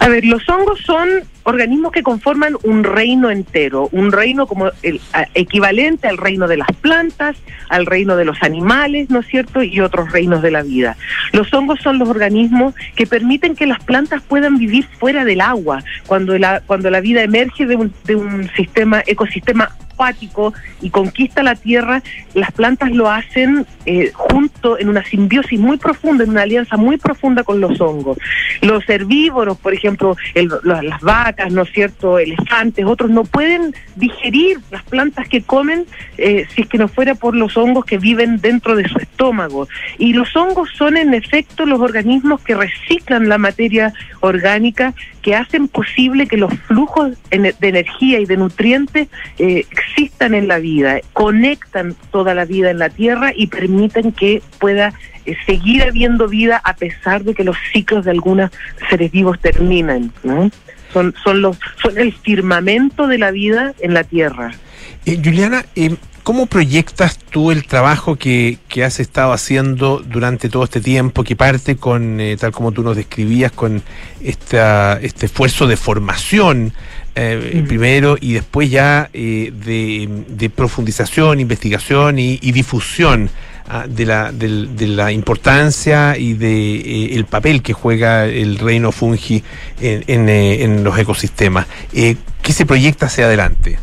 [0.00, 1.08] A ver, los hongos son
[1.44, 6.56] organismos que conforman un reino entero, un reino como el a- equivalente al reino de
[6.56, 7.36] las plantas,
[7.68, 9.62] al reino de los animales, ¿no es cierto?
[9.62, 10.96] Y otros reinos de la vida.
[11.32, 15.84] Los hongos son los organismos que permiten que las plantas puedan vivir fuera del agua,
[16.06, 19.70] cuando la cuando la vida emerge de un, de un sistema ecosistema
[20.80, 22.02] y conquista la tierra,
[22.34, 26.96] las plantas lo hacen eh, junto en una simbiosis muy profunda, en una alianza muy
[26.96, 28.18] profunda con los hongos.
[28.60, 33.74] Los herbívoros, por ejemplo, el- la- las vacas, ¿no es cierto?, elefantes, otros no pueden
[33.96, 35.86] digerir las plantas que comen
[36.18, 39.68] eh, si es que no fuera por los hongos que viven dentro de su estómago.
[39.98, 44.94] Y los hongos son en efecto los organismos que reciclan la materia orgánica,
[45.24, 49.08] que hacen posible que los flujos de energía y de nutrientes
[49.38, 54.42] eh, existan en la vida, conectan toda la vida en la Tierra y permiten que
[54.60, 54.92] pueda
[55.24, 58.50] eh, seguir habiendo vida a pesar de que los ciclos de algunos
[58.90, 60.12] seres vivos terminan.
[60.24, 60.50] ¿no?
[60.92, 64.52] Son, son, los, son el firmamento de la vida en la Tierra.
[65.06, 70.64] Eh, Juliana, eh, ¿cómo proyectas tú el trabajo que, que has estado haciendo durante todo
[70.64, 73.82] este tiempo, que parte con, eh, tal como tú nos describías, con
[74.22, 76.72] esta, este esfuerzo de formación
[77.14, 83.30] eh, primero y después ya eh, de, de profundización, investigación y, y difusión
[83.68, 88.58] ah, de, la, del- de la importancia y de eh, el papel que juega el
[88.58, 89.44] reino fungi
[89.80, 91.66] en, en, eh, en los ecosistemas?
[91.92, 93.78] ¿Qué se proyecta hacia adelante?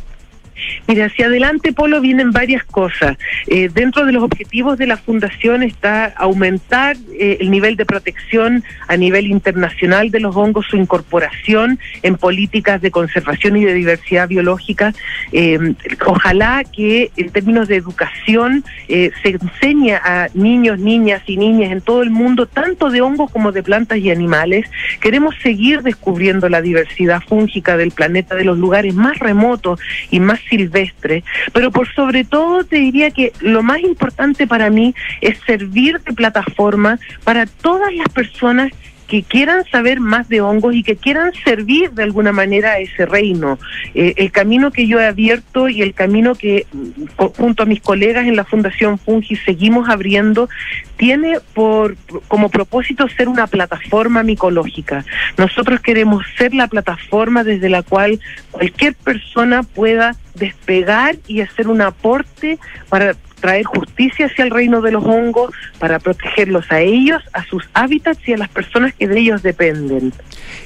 [0.87, 3.17] Mira, hacia adelante, Polo, vienen varias cosas.
[3.47, 8.63] Eh, dentro de los objetivos de la Fundación está aumentar eh, el nivel de protección
[8.87, 14.27] a nivel internacional de los hongos, su incorporación en políticas de conservación y de diversidad
[14.27, 14.93] biológica.
[15.31, 15.73] Eh,
[16.05, 22.03] ojalá que en términos de educación se enseñe a niños, niñas y niñas en todo
[22.03, 24.69] el mundo, tanto de hongos como de plantas y animales.
[24.99, 29.79] Queremos seguir descubriendo la diversidad fúngica del planeta, de los lugares más remotos
[30.09, 34.93] y más silvestres, pero por sobre todo te diría que lo más importante para mí
[35.21, 38.71] es servir de plataforma para todas las personas
[39.11, 43.05] que quieran saber más de hongos y que quieran servir de alguna manera a ese
[43.05, 43.59] reino.
[43.93, 47.81] Eh, el camino que yo he abierto y el camino que mm, junto a mis
[47.81, 50.47] colegas en la Fundación Fungi seguimos abriendo
[50.95, 51.97] tiene por
[52.29, 55.03] como propósito ser una plataforma micológica.
[55.37, 58.21] Nosotros queremos ser la plataforma desde la cual
[58.51, 64.91] cualquier persona pueda despegar y hacer un aporte para traer justicia hacia el reino de
[64.91, 69.19] los hongos, para protegerlos a ellos, a sus hábitats y a las personas que de
[69.19, 70.13] ellos dependen.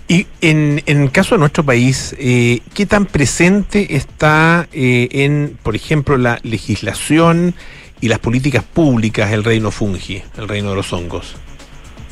[0.08, 5.76] Y en, el caso de nuestro país, eh, ¿qué tan presente está eh, en, por
[5.76, 7.56] ejemplo, la legislación
[8.02, 11.36] y las políticas públicas el reino fungi, el reino de los hongos?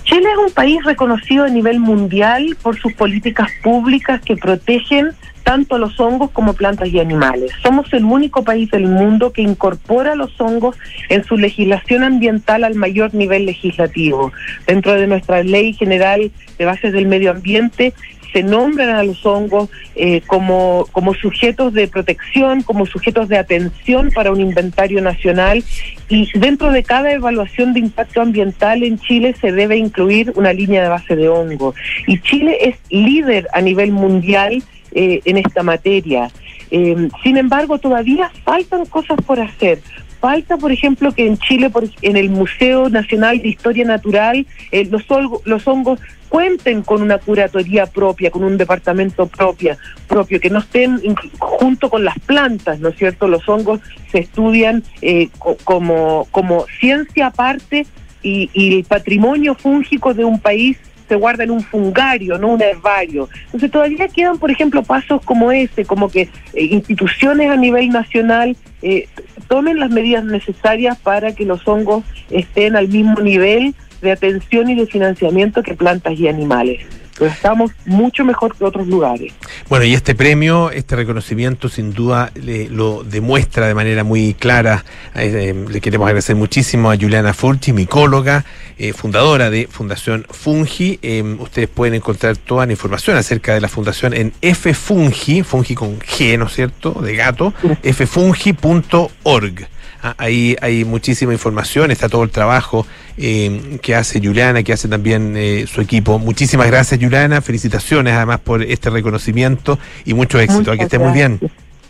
[0.03, 5.11] Chile es un país reconocido a nivel mundial por sus políticas públicas que protegen
[5.43, 7.51] tanto los hongos como plantas y animales.
[7.61, 10.77] Somos el único país del mundo que incorpora los hongos
[11.09, 14.31] en su legislación ambiental al mayor nivel legislativo.
[14.67, 17.93] Dentro de nuestra ley general de bases del medio ambiente
[18.33, 24.09] se nombran a los hongos eh, como, como sujetos de protección, como sujetos de atención
[24.13, 25.63] para un inventario nacional
[26.09, 30.83] y dentro de cada evaluación de impacto ambiental en Chile se debe incluir una línea
[30.83, 31.75] de base de hongo.
[32.07, 36.29] Y Chile es líder a nivel mundial eh, en esta materia.
[36.71, 39.79] Eh, sin embargo, todavía faltan cosas por hacer
[40.23, 44.87] falta, por ejemplo, que en Chile, por, en el Museo Nacional de Historia Natural, eh,
[44.89, 45.03] los,
[45.43, 50.97] los hongos cuenten con una curatoría propia, con un departamento propia, propio, que no estén
[51.39, 53.27] junto con las plantas, ¿no es cierto?
[53.27, 53.81] Los hongos
[54.13, 55.27] se estudian eh,
[55.65, 57.85] como, como ciencia aparte
[58.21, 62.61] y, y el patrimonio fúngico de un país se guarda en un fungario, no un
[62.61, 63.29] herbario.
[63.45, 68.55] Entonces todavía quedan, por ejemplo, pasos como ese, como que eh, instituciones a nivel nacional
[68.81, 69.07] eh,
[69.47, 74.75] tomen las medidas necesarias para que los hongos estén al mismo nivel de atención y
[74.75, 76.85] de financiamiento que plantas y animales
[77.17, 79.33] pero estamos mucho mejor que otros lugares.
[79.69, 82.31] Bueno, y este premio, este reconocimiento sin duda
[82.69, 84.83] lo demuestra de manera muy clara.
[85.15, 88.45] Eh, le queremos agradecer muchísimo a Juliana Furchi, micóloga,
[88.77, 90.99] eh, fundadora de Fundación Fungi.
[91.01, 95.99] Eh, ustedes pueden encontrar toda la información acerca de la fundación en ffungi, fungi con
[95.99, 99.72] G, ¿no es cierto?, de gato, ffungi.org.
[100.05, 102.85] Ah, ahí hay muchísima información, está todo el trabajo
[103.17, 106.19] eh, que hace Juliana, que hace también eh, su equipo.
[106.19, 107.41] Muchísimas gracias, Juliana.
[107.41, 110.73] Felicitaciones además por este reconocimiento y mucho éxito.
[110.73, 111.39] que esté muy bien.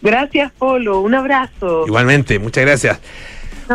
[0.04, 1.00] Gracias, Polo.
[1.00, 1.86] Un abrazo.
[1.88, 3.00] Igualmente, muchas gracias.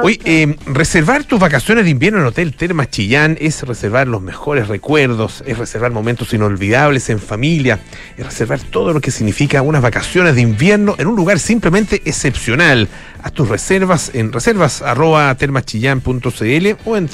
[0.03, 4.69] Hoy, eh, reservar tus vacaciones de invierno en Hotel Termas Chillán es reservar los mejores
[4.69, 7.81] recuerdos, es reservar momentos inolvidables en familia,
[8.17, 12.89] es reservar todo lo que significa unas vacaciones de invierno en un lugar simplemente excepcional.
[13.23, 17.09] Haz tus reservas en reservas arroba termaschillán.cl o en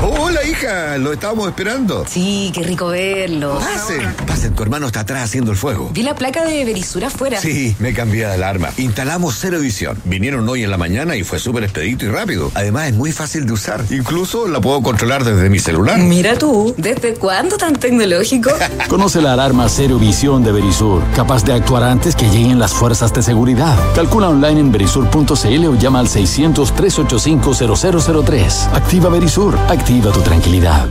[0.00, 2.04] Hola, hija, lo estábamos esperando.
[2.08, 3.58] Sí, qué rico verlo.
[3.58, 5.90] Pasen, pasen, tu hermano está atrás haciendo el fuego.
[5.92, 7.38] Vi la placa de Berisur afuera.
[7.40, 8.70] Sí, me cambié de alarma.
[8.78, 9.96] Instalamos cero edición.
[10.04, 12.50] Vinieron hoy en la mañana y fue súper expedito y rápido.
[12.54, 13.84] Además, es muy fácil de usar.
[13.90, 15.98] Incluso la puedo controlar desde mi celular.
[15.98, 18.50] Mira tú, ¿desde cuándo tan tecnológico?
[18.88, 23.14] Conoce la alarma Cero Visión de Berisur, capaz de actuar antes que lleguen las fuerzas
[23.14, 23.76] de seguridad.
[23.94, 28.72] Calcula online en berisur.cl o llama al 600-385-0003.
[28.72, 29.56] Activa Berisur.
[29.68, 30.86] Activa tu tranquilidad.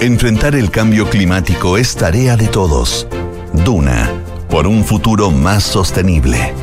[0.00, 3.06] Enfrentar el cambio climático es tarea de todos.
[3.52, 4.10] Duna,
[4.48, 6.54] por un futuro más sostenible.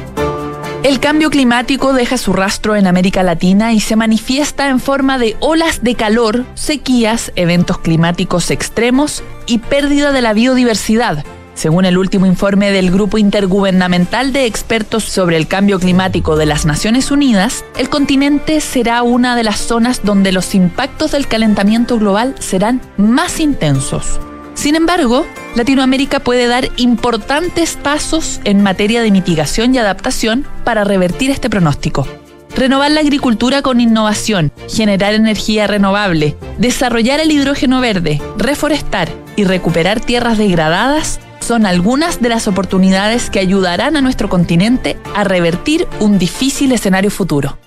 [0.84, 5.36] El cambio climático deja su rastro en América Latina y se manifiesta en forma de
[5.39, 11.23] olas de calor, sequías, eventos climáticos extremos y pérdida de la biodiversidad
[11.57, 16.65] según el último informe del Grupo Intergubernamental de Expertos sobre el Cambio Climático de las
[16.65, 22.35] Naciones Unidas, el continente será una de las zonas donde los impactos del calentamiento global
[22.39, 24.19] serán más intensos.
[24.53, 31.31] Sin embargo, Latinoamérica puede dar importantes pasos en materia de mitigación y adaptación para revertir
[31.31, 32.07] este pronóstico.
[32.55, 39.99] Renovar la agricultura con innovación, generar energía renovable, desarrollar el hidrógeno verde, reforestar y recuperar
[39.99, 46.19] tierras degradadas son algunas de las oportunidades que ayudarán a nuestro continente a revertir un
[46.19, 47.57] difícil escenario futuro.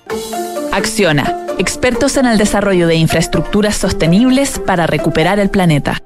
[0.71, 5.97] Acciona, expertos en el desarrollo de infraestructuras sostenibles para recuperar el planeta.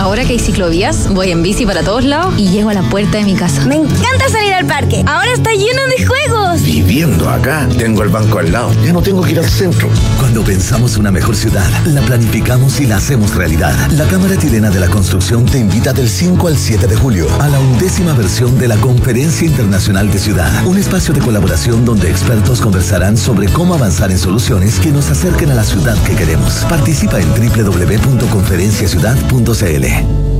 [0.00, 3.18] Ahora que hay ciclovías, voy en bici para todos lados y llego a la puerta
[3.18, 3.66] de mi casa.
[3.66, 5.04] Me encanta salir al parque.
[5.06, 6.62] Ahora está lleno de juegos.
[6.62, 8.72] Viviendo acá tengo el banco al lado.
[8.84, 9.88] Ya no tengo que ir al centro.
[10.18, 13.74] Cuando pensamos una mejor ciudad, la planificamos y la hacemos realidad.
[13.90, 17.48] La Cámara Chilena de la Construcción te invita del 5 al 7 de julio a
[17.48, 20.64] la undécima versión de la Conferencia Internacional de Ciudad.
[20.64, 25.50] Un espacio de colaboración donde expertos conversarán sobre cómo avanzar en soluciones que nos acerquen
[25.50, 26.64] a la ciudad que queremos.
[26.68, 29.69] Participa en www.conferenciaciudad.cl.
[29.70, 30.39] Israele.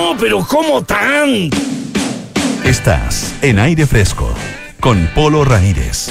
[0.19, 1.49] pero ¿cómo tan?
[2.63, 4.33] Estás en aire fresco
[4.79, 6.09] con Polo Ramírez.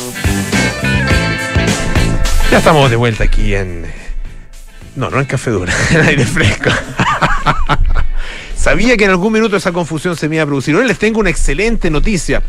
[2.50, 3.86] Ya estamos de vuelta aquí en.
[4.96, 6.70] No, no en Café Dura, en aire fresco.
[8.56, 10.74] Sabía que en algún minuto esa confusión se me iba a producir.
[10.76, 12.42] Hoy les tengo una excelente noticia.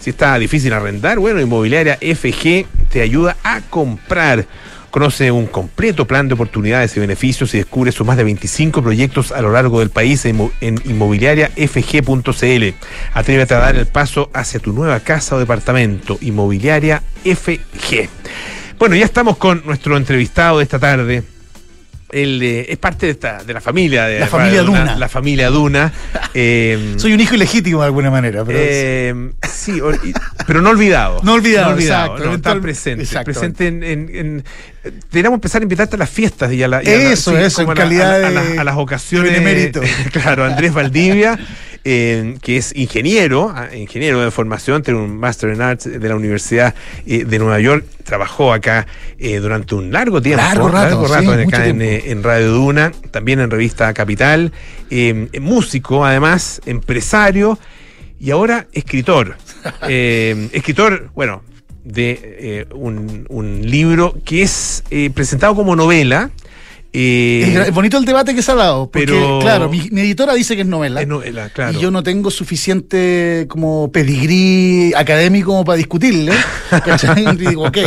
[0.00, 4.46] Si está difícil arrendar, bueno, Inmobiliaria FG te ayuda a comprar.
[4.90, 9.32] Conoce un completo plan de oportunidades y beneficios y descubre sus más de 25 proyectos
[9.32, 12.74] a lo largo del país en, inmo- en inmobiliariafg.cl.
[13.12, 16.18] Atrévete a dar el paso hacia tu nueva casa o departamento.
[16.20, 18.08] Inmobiliaria FG.
[18.78, 21.22] Bueno, ya estamos con nuestro entrevistado de esta tarde.
[22.10, 24.96] Él eh, es parte de, esta, de la familia de La familia Duna.
[24.96, 25.92] La familia Duna.
[26.34, 28.58] Eh, Soy un hijo ilegítimo de alguna manera, pero.
[28.60, 30.12] eh, sí, o- y-
[30.46, 31.20] pero no olvidado.
[31.24, 32.24] No olvidado, no exacto.
[32.26, 33.02] no, está presente.
[33.02, 33.32] exacto.
[33.32, 34.44] Presente en, en- en-
[35.10, 37.36] Deberíamos empezar a invitarte a las fiestas y a, la- y a la- Eso, sí,
[37.42, 39.32] eso, en a calidad la- a de- las- a las ocasiones.
[39.32, 41.38] de claro, Andrés Valdivia,
[41.90, 46.16] eh, que es ingeniero, ah, ingeniero de formación, tiene un Master in Arts de la
[46.16, 46.74] Universidad
[47.06, 48.86] eh, de Nueva York, trabajó acá
[49.18, 50.42] eh, durante un largo tiempo.
[50.42, 54.52] Largo rato, sí, acá en, eh, en Radio Duna, también en Revista Capital,
[55.40, 57.58] músico además, empresario
[58.20, 59.38] y ahora escritor.
[59.82, 61.42] Escritor, bueno,
[61.84, 64.84] de un, un libro que es
[65.14, 66.30] presentado como novela.
[66.92, 70.34] Eh, Es bonito el debate que se ha dado, porque, pero- claro, mi, mi editora
[70.34, 71.00] dice que es novela.
[71.02, 71.78] es novela, claro.
[71.78, 76.32] Y yo no tengo suficiente como pedigrí académico como para discutirle.
[77.16, 77.78] Y digo, ok.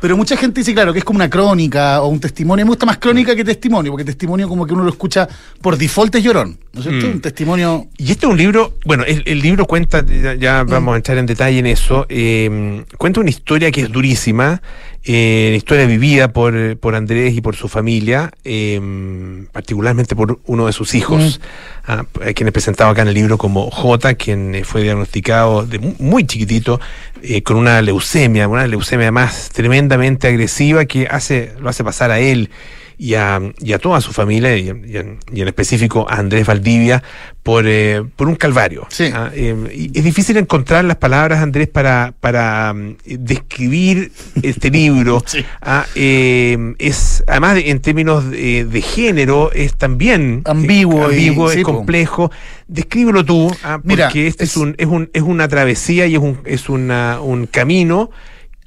[0.00, 2.64] Pero mucha gente dice, claro, que es como una crónica o un testimonio.
[2.66, 5.26] Me gusta más crónica que testimonio, porque testimonio como que uno lo escucha
[5.62, 6.58] por default es llorón.
[6.72, 7.06] ¿No es cierto?
[7.06, 7.10] Mm.
[7.12, 7.86] Un testimonio.
[7.96, 11.16] Y este es un libro, bueno, el, el libro cuenta, ya, ya vamos a entrar
[11.18, 14.60] en detalle en eso, eh, cuenta una historia que es durísima,
[15.04, 18.78] eh, historia vivida por, por Andrés y por su familia, eh,
[19.52, 21.40] particularmente por uno de sus hijos,
[21.86, 25.64] ah, a quien he presentado acá en el libro como J, quien eh, fue diagnosticado
[25.64, 26.80] de mu- muy chiquitito
[27.22, 32.20] eh, con una leucemia, una leucemia más tremendamente agresiva que hace, lo hace pasar a
[32.20, 32.50] él
[32.98, 36.46] y a, y a toda su familia, y, y en, y en específico a Andrés
[36.46, 37.02] Valdivia,
[37.44, 38.86] por, eh, por un calvario.
[39.14, 44.10] Ah, eh, es difícil encontrar las palabras, Andrés, para, para mm, describir
[44.42, 45.22] este libro.
[45.60, 51.58] Ah, eh, es, además, de- en términos de, de género, es también Ambiguo ambiguo, sí,
[51.60, 51.74] es po.
[51.76, 52.30] complejo.
[52.66, 56.20] Descríbelo tú, ah, porque Mira, este es, un, es, un, es una travesía y es
[56.20, 58.10] un, es una, un camino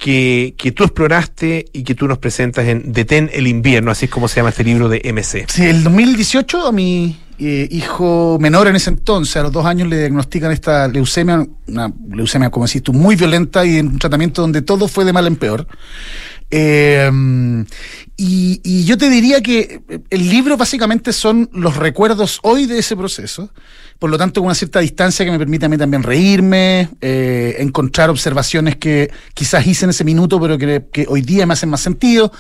[0.01, 4.11] que, que tú exploraste y que tú nos presentas en Detén el invierno, así es
[4.11, 5.45] como se llama este libro de MC.
[5.47, 9.87] Sí, el 2018 a mi eh, hijo menor en ese entonces, a los dos años,
[9.87, 14.41] le diagnostican esta leucemia, una leucemia, como decís tú, muy violenta y en un tratamiento
[14.41, 15.67] donde todo fue de mal en peor.
[16.49, 17.07] Eh,
[18.23, 22.95] y, y yo te diría que el libro básicamente son los recuerdos hoy de ese
[22.95, 23.51] proceso,
[23.97, 27.55] por lo tanto con una cierta distancia que me permite a mí también reírme, eh,
[27.59, 31.69] encontrar observaciones que quizás hice en ese minuto, pero que, que hoy día me hacen
[31.69, 32.31] más sentido.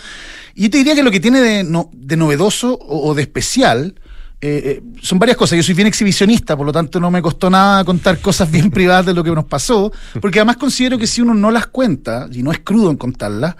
[0.53, 3.23] Y yo te diría que lo que tiene de, no- de novedoso o, o de
[3.23, 3.95] especial
[4.43, 5.57] eh, eh, son varias cosas.
[5.57, 9.05] Yo soy bien exhibicionista, por lo tanto no me costó nada contar cosas bien privadas
[9.05, 12.41] de lo que nos pasó, porque además considero que si uno no las cuenta, y
[12.43, 13.55] no es crudo en contarlas,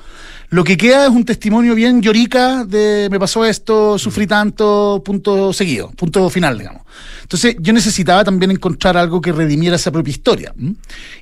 [0.52, 5.52] lo que queda es un testimonio bien llorica de me pasó esto, sufrí tanto, punto
[5.54, 6.84] seguido, punto final, digamos.
[7.24, 10.54] Entonces yo necesitaba también encontrar algo que redimiera esa propia historia.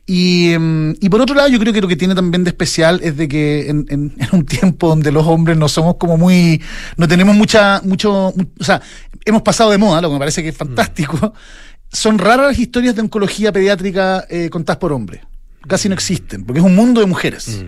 [0.06, 3.00] Y, mm, y por otro lado, yo creo que lo que tiene también de especial
[3.04, 6.60] es de que en, en- en un tiempo donde los hombres no somos como muy,
[6.98, 8.82] no tenemos mucha, mucho, mu- o sea,
[9.26, 11.34] hemos pasado de moda, lo que me parece que es fantástico,
[11.92, 15.22] son raras las historias de oncología pediátrica eh, contadas por hombres.
[15.70, 17.64] Casi no existen, porque es un mundo de mujeres.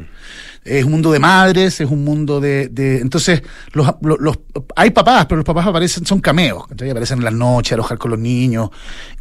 [0.64, 2.68] Es un mundo de madres, es un mundo de...
[2.68, 3.42] de- entonces,
[3.74, 4.38] los, los- los-
[4.76, 6.92] hay papás, pero los papás aparecen, son cameos, ¿cachai?
[6.92, 8.70] aparecen en las noches a alojar con los niños,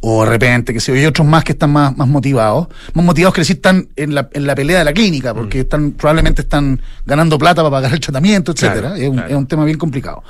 [0.01, 3.03] o de repente, que sé yo, y otros más que están más, más motivados, más
[3.03, 6.43] motivados que decir están en la, en la pelea de la clínica, porque están, probablemente
[6.43, 8.89] están ganando plata para pagar el tratamiento, etcétera.
[8.89, 9.29] Claro, es, un, claro.
[9.31, 10.23] es un tema bien complicado.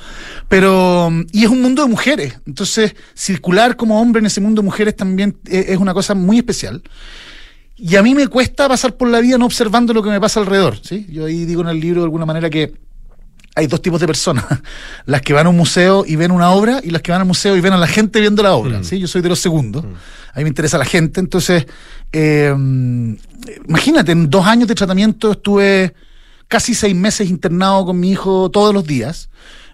[0.48, 4.62] Pero, mm, y es un mundo de mujeres, entonces, circular como hombre en ese mundo
[4.62, 6.82] de mujeres también es, es una cosa muy especial.
[7.84, 10.38] Y a mí me cuesta pasar por la vida no observando lo que me pasa
[10.38, 10.78] alrededor.
[10.80, 11.04] ¿sí?
[11.10, 12.72] Yo ahí digo en el libro de alguna manera que
[13.56, 14.44] hay dos tipos de personas.
[15.04, 17.26] Las que van a un museo y ven una obra y las que van al
[17.26, 18.84] museo y ven a la gente viendo la obra.
[18.84, 19.00] ¿sí?
[19.00, 19.84] Yo soy de los segundos.
[19.84, 21.18] A mí me interesa la gente.
[21.18, 21.66] Entonces,
[22.12, 22.54] eh,
[23.66, 25.92] imagínate, en dos años de tratamiento estuve
[26.46, 29.28] casi seis meses internado con mi hijo todos los días.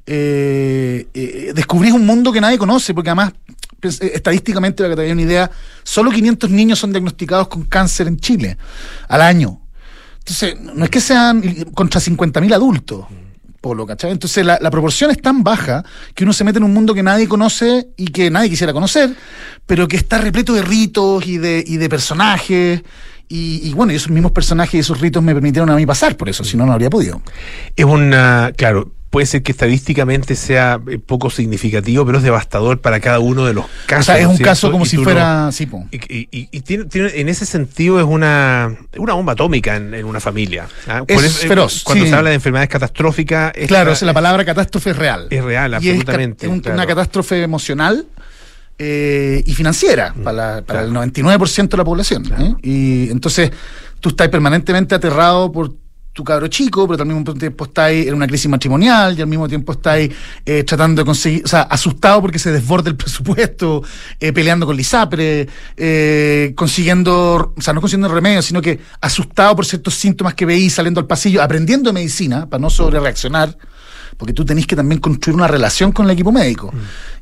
[0.06, 3.34] Eh, eh, descubrí un mundo que nadie conoce, porque además,
[3.83, 5.51] estadísticamente, para que te hagas una idea,
[5.83, 8.57] solo 500 niños son diagnosticados con cáncer en Chile
[9.09, 9.61] al año.
[10.18, 11.43] Entonces, no es que sean
[11.74, 13.07] contra 50.000 adultos,
[13.61, 14.12] Polo, ¿cachai?
[14.12, 17.03] Entonces, la, la proporción es tan baja que uno se mete en un mundo que
[17.03, 19.16] nadie conoce y que nadie quisiera conocer,
[19.66, 22.83] pero que está repleto de ritos y de, y de personajes.
[23.29, 26.29] Y, y bueno, esos mismos personajes y esos ritos me permitieron a mí pasar por
[26.29, 27.20] eso, si no, no habría podido.
[27.74, 33.00] Es una, claro, puede ser que estadísticamente sea eh, poco significativo, pero es devastador para
[33.00, 34.02] cada uno de los casos.
[34.11, 34.50] o sea, es ¿no un cierto?
[34.50, 35.44] caso como Y si fuera.
[35.46, 35.86] no- sí, po.
[35.90, 40.20] y, y- tiene, tiene- en ese sentido es una, una bomba atómica en, en una
[40.20, 40.66] familia.
[40.86, 41.02] ¿ah?
[41.06, 42.11] Es eh, feroz, Cuando sí.
[42.11, 45.26] se habla de enfermedades catastróficas, esta- Claro, o sea, la palabra catástrofe es real.
[45.30, 46.46] es real, es absolutamente.
[46.46, 46.74] es un- claro.
[46.76, 48.06] una catástrofe emocional
[48.78, 52.24] eh, y financiera para, la- para el 99% de la población.
[52.38, 52.54] ¿eh?
[52.62, 53.50] Y entonces
[54.00, 55.72] tú estás permanentemente aterrado por
[56.18, 59.48] tu cabro chico, pero al mismo tiempo estáis en una crisis matrimonial y al mismo
[59.48, 60.10] tiempo estáis
[60.44, 63.84] eh, tratando de conseguir, o sea, asustado porque se desborde el presupuesto,
[64.18, 65.46] eh, peleando con Lisapre,
[65.76, 70.74] eh, consiguiendo, o sea, no consiguiendo remedios, sino que asustado por ciertos síntomas que veís
[70.74, 73.56] saliendo al pasillo, aprendiendo medicina para no sobre reaccionar
[74.18, 76.70] porque tú tenés que también construir una relación con el equipo médico.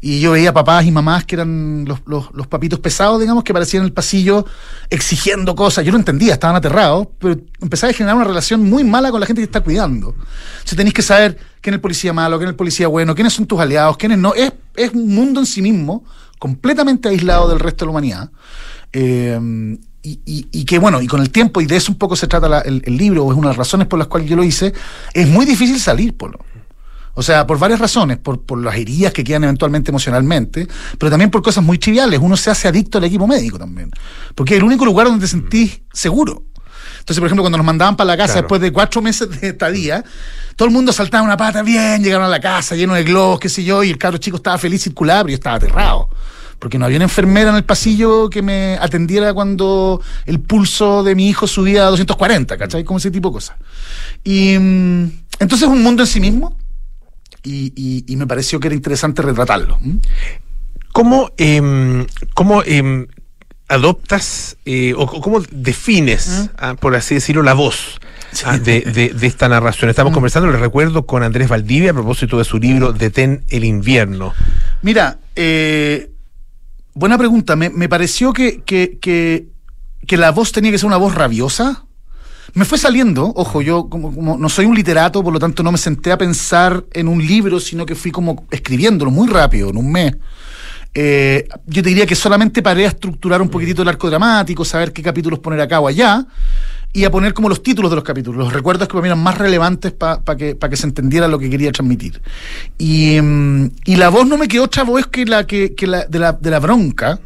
[0.00, 3.52] Y yo veía papás y mamás que eran los, los- los papitos pesados, digamos, que
[3.52, 4.44] aparecían en el pasillo
[4.90, 5.84] exigiendo cosas.
[5.84, 9.26] Yo no entendía, estaban aterrados, pero empezaba a generar una relación muy mala con la
[9.26, 10.14] gente que está cuidando.
[10.54, 13.32] Entonces tenés que saber quién es el policía malo, quién es el policía bueno, quiénes
[13.34, 14.34] son tus aliados, quiénes no.
[14.34, 16.02] Es, es un mundo en sí mismo,
[16.38, 18.30] completamente aislado del resto de la humanidad.
[18.92, 19.38] Eh,
[20.02, 22.28] y, y- y que bueno, y con el tiempo, y de eso un poco se
[22.28, 24.36] trata la- el, el libro, o es una de las razones por las cuales yo
[24.36, 24.72] lo hice,
[25.12, 26.38] es muy difícil salir, Polo.
[27.18, 31.30] O sea, por varias razones, por, por las heridas que quedan eventualmente emocionalmente, pero también
[31.30, 32.20] por cosas muy triviales.
[32.22, 33.90] Uno se hace adicto al equipo médico también.
[34.34, 36.42] Porque es el único lugar donde te sentís seguro.
[37.00, 38.42] Entonces, por ejemplo, cuando nos mandaban para la casa Claro.
[38.42, 40.04] después de cuatro meses de estadía,
[40.56, 43.48] todo el mundo saltaba una pata bien, llegaron a la casa lleno de globos, qué
[43.48, 46.10] sé yo, y el cabro chico estaba feliz circular, pero yo estaba aterrado.
[46.58, 51.14] Porque no había una enfermera en el pasillo que me atendiera cuando el pulso de
[51.14, 52.82] mi hijo subía a 240, ¿cachai?
[52.84, 53.56] Como ese tipo de cosas.
[54.24, 56.55] Y mm, entonces es un mundo en sí mismo
[57.46, 59.78] y, y- y me pareció que era interesante retratarlo.
[60.92, 63.06] ¿Cómo, em, cómo em,
[63.68, 68.00] adoptas eh, o cómo defines, ah, por así decirlo, la voz
[68.44, 69.90] ah, de, de- de esta narración?
[69.90, 74.32] Estamos conversando, les recuerdo, con Andrés Valdivia a propósito de su libro Detén el invierno.
[74.82, 76.10] Mira, eh,
[76.94, 77.56] buena pregunta.
[77.56, 79.48] Me, me pareció que, que, que,
[80.06, 81.84] que la voz tenía que ser una voz rabiosa.
[82.54, 85.72] Me fue saliendo, ojo, yo como, como no soy un literato, por lo tanto no
[85.72, 89.76] me senté a pensar en un libro, sino que fui como escribiéndolo muy rápido, en
[89.76, 90.16] un mes.
[90.94, 94.92] Eh, yo te diría que solamente paré a estructurar un poquitito el arco dramático, saber
[94.94, 96.26] qué capítulos poner acá o allá,
[96.96, 99.22] y a poner como los títulos de los capítulos, los recuerdos que para mí eran
[99.22, 102.22] más relevantes para que, pa que se entendiera lo que quería transmitir.
[102.78, 106.06] Y, mm, y la voz no me quedó otra voz que la, que, que la,
[106.06, 107.20] de, la, de la bronca,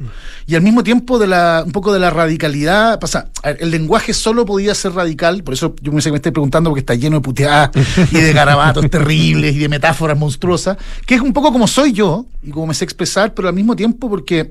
[0.45, 2.99] y al mismo tiempo de la, un poco de la radicalidad.
[3.01, 6.17] O sea, a ver, el lenguaje solo podía ser radical, por eso yo me, me
[6.17, 7.71] estoy preguntando porque está lleno de puteadas
[8.11, 12.27] y de garabatos terribles y de metáforas monstruosas, que es un poco como soy yo
[12.43, 14.51] y como me sé expresar, pero al mismo tiempo porque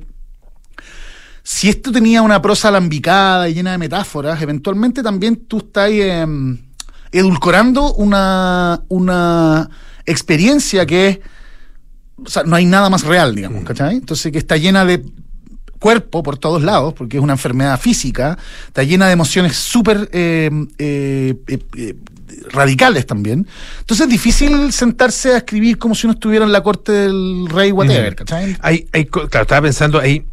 [1.50, 6.60] si esto tenía una prosa alambicada y llena de metáforas, eventualmente también tú estás em,
[7.12, 9.68] edulcorando una, una
[10.06, 11.20] experiencia que es,
[12.24, 13.96] o sea, no hay nada más real, digamos, ¿cachai?
[13.96, 15.04] Entonces que está llena de
[15.80, 18.38] cuerpo por todos lados, porque es una enfermedad física,
[18.68, 21.96] está llena de emociones súper eh, eh, eh, eh,
[22.52, 23.48] radicales también.
[23.80, 27.72] Entonces es difícil sentarse a escribir como si uno estuviera en la corte del rey
[27.72, 28.56] whatever, ¿cachai?
[28.62, 30.24] Hay, hay, claro, estaba pensando ahí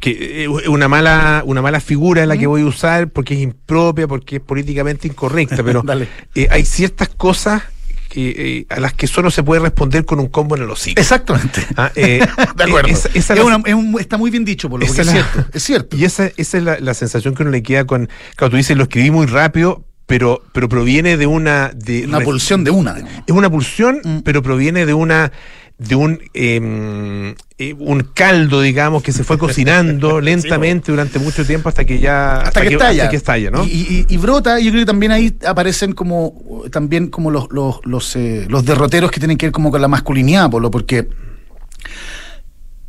[0.00, 3.40] que eh, una mala una mala figura en la que voy a usar porque es
[3.40, 5.82] impropia, porque es políticamente incorrecta, pero
[6.34, 7.62] eh, hay ciertas cosas
[8.08, 8.30] que,
[8.60, 10.98] eh, a las que solo se puede responder con un combo en el hocico.
[11.00, 11.60] Exactamente.
[11.76, 12.22] Ah, de
[12.58, 12.88] acuerdo.
[12.88, 15.06] esa- esa Es la- una- es un- está muy bien dicho, por lo que es
[15.06, 15.44] la- cierto.
[15.52, 15.94] Es cierto.
[15.96, 18.08] Y esa, esa es la, la sensación que uno le queda con.
[18.36, 21.70] Claro, tú dices, lo escribí muy rápido, pero, pero proviene de una.
[21.74, 22.96] De, Una pulsión de una.
[23.26, 25.30] Es una pulsión, pero proviene de una.
[25.78, 26.20] De un.
[26.34, 31.98] eh, eh, un caldo, digamos, que se fue cocinando lentamente durante mucho tiempo hasta que
[31.98, 32.40] ya.
[32.40, 33.02] hasta, que, estalla.
[33.04, 33.64] hasta que estalla, ¿no?
[33.64, 37.80] Y, y- y brota, yo creo que también ahí aparecen como también como los, los,
[37.84, 41.08] los, eh, los derroteros que tienen que ver como con la masculinidad, Polo, porque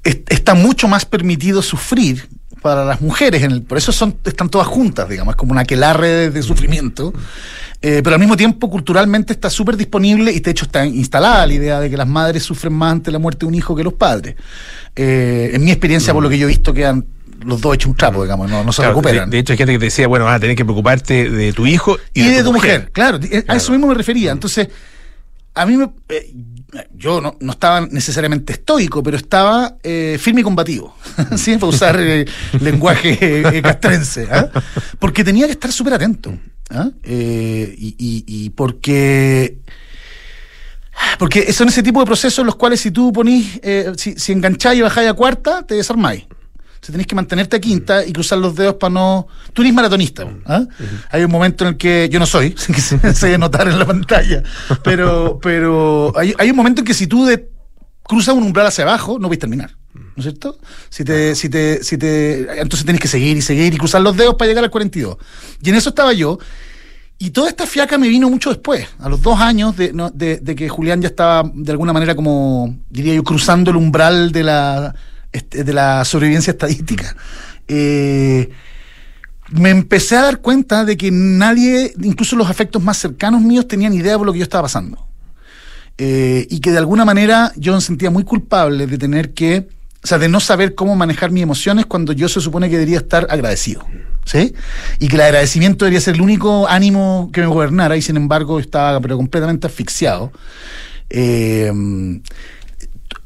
[0.03, 2.27] es- está mucho más permitido sufrir
[2.61, 5.61] para las mujeres, en el- por eso son, están todas juntas, digamos, es como una
[5.61, 7.13] aquelarre de, de sufrimiento,
[7.81, 11.53] eh, pero al mismo tiempo culturalmente está súper disponible y de hecho está instalada la
[11.53, 13.93] idea de que las madres sufren más ante la muerte de un hijo que los
[13.93, 14.35] padres.
[14.95, 17.05] Eh, en mi experiencia, por lo que yo he visto, quedan
[17.45, 19.29] los dos hechos un trapo, digamos, no, no se Claro, recuperan.
[19.29, 21.53] De, de hecho, hay gente que te decía, bueno, vas a tener que preocuparte de
[21.53, 24.31] tu hijo y, y, de, tu mujer, claro, eh, a eso mismo me refería.
[24.33, 24.67] Entonces,
[25.61, 26.33] a mí me, eh,
[26.95, 30.95] yo no, no estaba necesariamente estoico, pero estaba eh, firme y combativo,
[31.37, 31.55] ¿sí?
[31.55, 32.25] para usar eh,
[32.61, 34.49] lenguaje eh, castrense, ¿ah?
[34.99, 36.33] porque tenía que estar súper atento.
[36.69, 36.89] ¿ah?
[37.03, 39.57] Y, y- y porque
[41.17, 44.31] porque son ese tipo de procesos en los cuales si tú ponís, eh, si, si
[44.33, 46.25] engancháis y bajáis a cuarta, te desarmáis.
[46.89, 49.27] Sea, tenés que mantenerte a quinta y cruzar los dedos para no...
[49.53, 50.27] Tú eres maratonista.
[50.45, 50.63] ¿ah?
[51.11, 53.85] Hay un momento en el que yo no soy, que se, se notar en la
[53.85, 54.43] pantalla,
[54.83, 57.49] pero, pero hay, hay un momento en que si tú de-
[58.03, 59.75] cruzas un umbral hacia abajo, no vais a terminar.
[59.93, 60.57] ¿No es cierto?
[60.89, 64.15] Si te, si te, si te, entonces tenés que seguir y seguir y cruzar los
[64.17, 65.17] dedos para llegar al 42.
[65.61, 66.37] Y en eso estaba yo.
[67.17, 70.37] Y toda esta fiaca me vino mucho después, a los dos años de, no- de-
[70.37, 74.43] de que Julián ya estaba de alguna manera como, diría yo, cruzando el umbral de
[74.43, 74.95] la,
[75.31, 77.15] este, de la sobrevivencia estadística.
[77.67, 78.49] Eh,
[79.51, 83.93] me empecé a dar cuenta de que nadie, incluso los afectos más cercanos míos, tenían
[83.93, 85.07] idea de lo que yo estaba pasando.
[85.97, 89.67] Eh, y que de alguna manera yo me sentía muy culpable de tener que,
[90.03, 92.99] o sea, de no saber cómo manejar mis emociones cuando yo se supone que debería
[92.99, 93.85] estar agradecido.
[94.25, 94.53] ¿Sí?
[94.99, 98.59] Y que el agradecimiento debería ser el único ánimo que me gobernara y sin embargo
[98.59, 100.31] estaba pero completamente asfixiado.
[101.09, 101.71] Eh,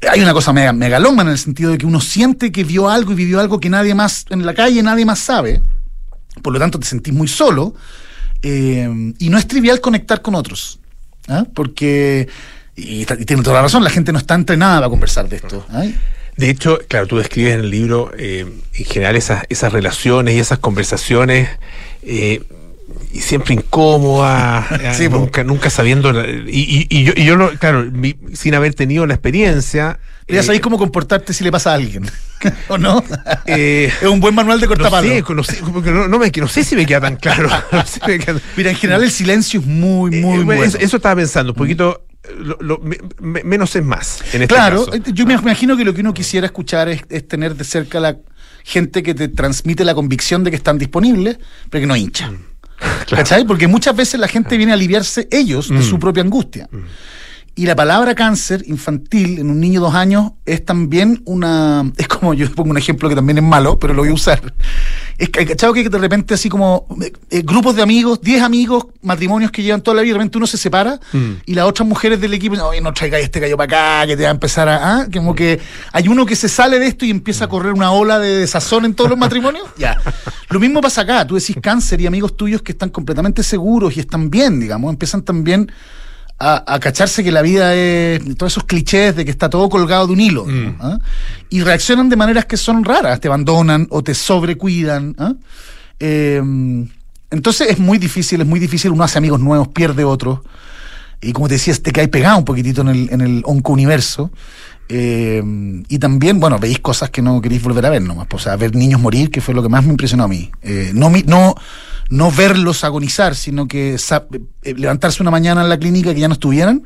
[0.10, 3.12] hay una cosa mega, megalómana en el sentido de que uno siente que vio algo
[3.14, 5.62] y vivió algo que nadie más en la calle, nadie más sabe.
[6.42, 7.74] Por lo tanto, te sentís muy solo.
[8.42, 10.80] eh, y no es trivial conectar con otros.
[11.28, 11.46] ¿ah?
[11.54, 12.28] Porque,
[12.76, 15.66] y, y tiene toda la razón, la gente no está entrenada para conversar de esto.
[15.70, 15.86] ¿ah?
[16.36, 20.40] De hecho, claro, tú describes en el libro eh, en general esas, esas relaciones y
[20.40, 21.48] esas conversaciones
[22.02, 22.42] eh,
[23.12, 26.12] y siempre incómodas, eh, Sí, nunca, nunca sabiendo.
[26.12, 30.00] la- y, y- y yo, y yo lo- claro, mi- sin haber tenido la experiencia.
[30.28, 32.10] Ya eh, sabéis cómo comportarte si le pasa a alguien.
[32.70, 33.04] ¿O no?
[33.46, 35.08] eh, es un buen manual de no cortapalo.
[35.08, 37.50] sé, no, sé, porque no, no me, no sé si me queda tan claro.
[37.72, 40.64] No sé si me queda- Mira, en general el silencio es muy, muy Eh, bueno.
[40.64, 42.06] Eso, eso estaba pensando, un poquito.
[42.38, 44.22] lo- lo- me- me- menos es más.
[44.34, 44.98] En este claro, caso.
[44.98, 48.00] eh, yo me imagino que lo que uno quisiera escuchar es, es tener de cerca
[48.00, 48.18] la
[48.64, 51.38] gente que te transmite la convicción de que están disponibles,
[51.70, 52.32] pero que no hincha.
[53.10, 53.46] ¿Cachai?
[53.46, 55.84] Porque muchas veces la gente viene a aliviarse ellos de Mm.
[55.84, 56.68] su propia angustia.
[57.56, 61.92] Y la palabra cáncer infantil en un niño de dos años es también una.
[61.98, 64.54] Es como, yo pongo un ejemplo que también es malo, pero lo voy a usar.
[65.18, 65.72] Es que, ¿cachai?
[65.74, 69.82] Que de repente, así como eh, eh, grupos de amigos, 10 amigos, matrimonios que llevan
[69.82, 71.34] toda la vida, de repente uno se separa Mm.
[71.46, 74.18] y las otras mujeres del equipo dicen, oye, no traigáis este gallo para acá, que
[74.18, 75.00] te va a empezar a.
[75.02, 75.08] ¿ah?
[75.12, 75.60] Como que
[75.92, 78.86] hay uno que se sale de esto y empieza a correr una ola de desazón
[78.86, 79.68] en todos los matrimonios.
[79.78, 80.00] Ya.
[80.50, 81.26] Lo mismo pasa acá.
[81.26, 85.22] Tú decís cáncer y amigos tuyos que están completamente seguros y están bien, digamos, empiezan
[85.22, 85.72] también
[86.40, 88.22] a, a cacharse que la vida es.
[88.38, 90.46] todos esos clichés de que está todo colgado de un hilo.
[90.46, 91.00] digamos, ¿ah?
[91.50, 95.16] Y reaccionan de maneras que son raras, te abandonan o te sobrecuidan.
[96.00, 96.42] Eh,
[97.32, 98.92] entonces es muy difícil, es muy difícil.
[98.92, 100.40] Uno hace amigos nuevos, pierde otros.
[101.22, 104.30] Y como te decías, te cae pegado un poquitito en el, en el onco-universo.
[104.90, 105.42] Eh,
[105.88, 108.28] y también, bueno, veis cosas que no queréis volver a ver nomás.
[108.32, 110.52] O sea, ver niños morir, que fue lo que más me impresionó a mí.
[110.62, 111.56] Eh, no, no,
[112.10, 116.34] no verlos agonizar, sino que eh, levantarse una mañana en la clínica que ya no
[116.36, 116.84] estuvieran,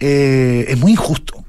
[0.00, 1.44] eh, es muy injusto.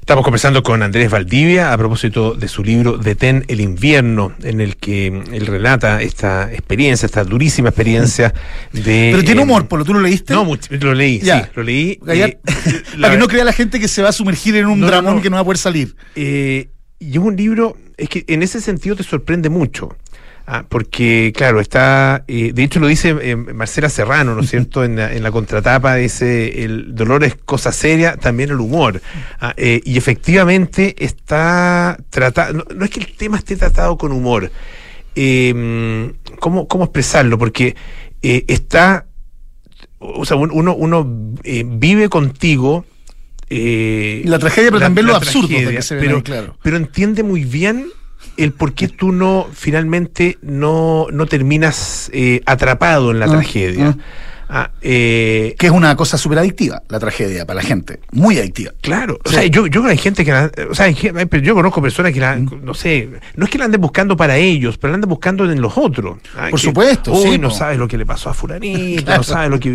[0.00, 4.76] Estamos conversando con Andrés Valdivia a propósito de su libro Detén el invierno, en el
[4.76, 8.34] que él relata esta experiencia, esta durísima experiencia
[8.72, 9.08] de.
[9.12, 10.34] Pero tiene eh, humor, por lo tú lo leíste.
[10.34, 11.44] No, mucho- lo leí, Ya.
[11.44, 11.98] sí, lo leí.
[12.06, 12.38] Eh,
[13.00, 14.92] para que no crea la gente que se va a sumergir en un No, no,
[14.92, 15.22] dramón no.
[15.22, 15.96] que no va a poder salir.
[16.16, 19.96] Eh, y es un libro, es que en ese sentido te sorprende mucho.
[20.46, 24.84] Ah, porque, claro, está, eh, de hecho lo dice eh, Marcela Serrano, ¿no es cierto?
[24.84, 29.00] En la, en la contratapa dice, el dolor es cosa seria, también el humor.
[29.40, 34.12] Ah, eh, y efectivamente está tratado, no, no es que el tema esté tratado con
[34.12, 34.50] humor,
[35.16, 37.38] eh, ¿cómo, ¿cómo expresarlo?
[37.38, 37.76] Porque
[38.22, 39.06] está
[39.98, 42.84] o sea, un- uno, uno eh, vive contigo.
[43.48, 46.56] La tragedia, pero también lo absurdo tragedia, que se pero, ahí, claro.
[46.62, 47.86] pero entiende muy bien
[48.36, 53.88] el por qué tú no, finalmente, no, no terminas eh, atrapado en la Ah, tragedia.
[53.98, 54.04] ah.
[54.48, 58.00] Ah, eh, Que es una cosa súper adictiva, la tragedia, para la gente.
[58.12, 58.72] Muy adictiva.
[58.80, 60.94] Claro, o sea, yo, yo creo que hay gente que la, o sea, hay
[61.42, 62.60] yo conozco personas que la, Mm.
[62.64, 65.60] no sé, no es que la anden buscando para ellos, pero la anden buscando en
[65.60, 66.18] los otros.
[66.36, 69.18] Ah, Por que, supuesto, Uy, sí, no sabes lo que le pasó a Fulanito, Claro.
[69.18, 69.68] no sabes lo que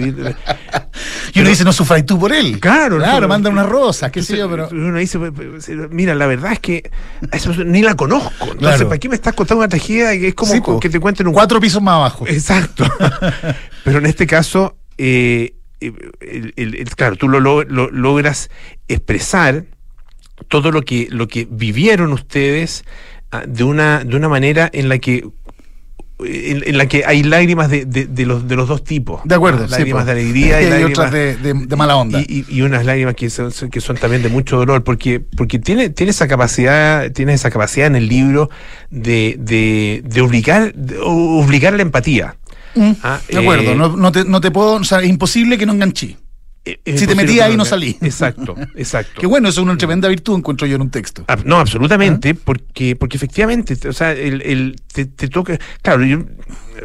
[1.34, 2.60] Y uno dice, no sufráis tú por él.
[2.60, 3.54] Claro, Claro, no, manda no.
[3.54, 4.70] unas rosas, qué sé yo, pero.
[4.72, 6.90] Uno dice, pues, pues, mira, la verdad es que
[7.32, 8.30] a esa persona ni la conozco.
[8.42, 8.88] Entonces, Claro.
[8.90, 11.34] ¿para qué me estás contando una tragedia que es como Sí, que te cuenten un
[11.34, 12.26] Cuatro pisos más abajo.
[12.28, 12.86] Exacto.
[13.84, 18.50] Pero en este caso, eh, el- el- el- claro, tú lo, lo- lo- logras
[18.88, 19.66] expresar
[20.48, 22.84] todo lo que, lo que vivieron ustedes
[23.32, 25.26] ah, de una, de una manera en la que
[26.22, 29.22] en, en la que hay lágrimas de, de- de los, de los dos tipos.
[29.24, 32.20] De acuerdo, Ah, sí, lágrimas de alegría y, Y lágrimas otras de- mala onda.
[32.20, 35.60] Y, y- y unas lágrimas que son, que son también de mucho dolor, porque, porque
[35.60, 38.50] tiene, tiene esa capacidad, tiene esa capacidad en el libro
[38.90, 42.36] de, de, de obligar, de obligar a la empatía.
[42.76, 44.74] Mm, Ah, de acuerdo, eh, no, no te, no te puedo.
[44.76, 46.18] O sea, es imposible que no enganché.
[46.66, 47.98] es si te imposible metí que ahí, no salí.
[48.02, 49.20] Exacto, exacto.
[49.22, 51.24] Que bueno, eso es una tremenda virtud, encuentro yo en un texto.
[51.28, 56.20] Ah, No, absolutamente, porque, porque efectivamente, o sea, el, el- te, te toca, claro, yo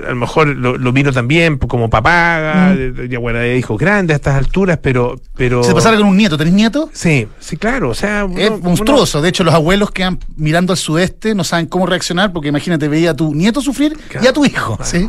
[0.06, 3.08] a lo mejor lo, lo miro también como papá, Mm.
[3.08, 5.62] ya bueno, de hijos grandes a estas alturas, pero, pero.
[5.62, 6.90] Si te pasara con un nieto, ¿tenés nieto?
[6.92, 9.20] Sí, sí, claro, o sea, Es uno- monstruoso.
[9.22, 13.10] De hecho, los abuelos quedan mirando al sudeste, no saben cómo reaccionar, porque imagínate, veía
[13.10, 14.78] a tu nieto sufrir y a tu hijo.
[14.82, 15.08] ¿sí?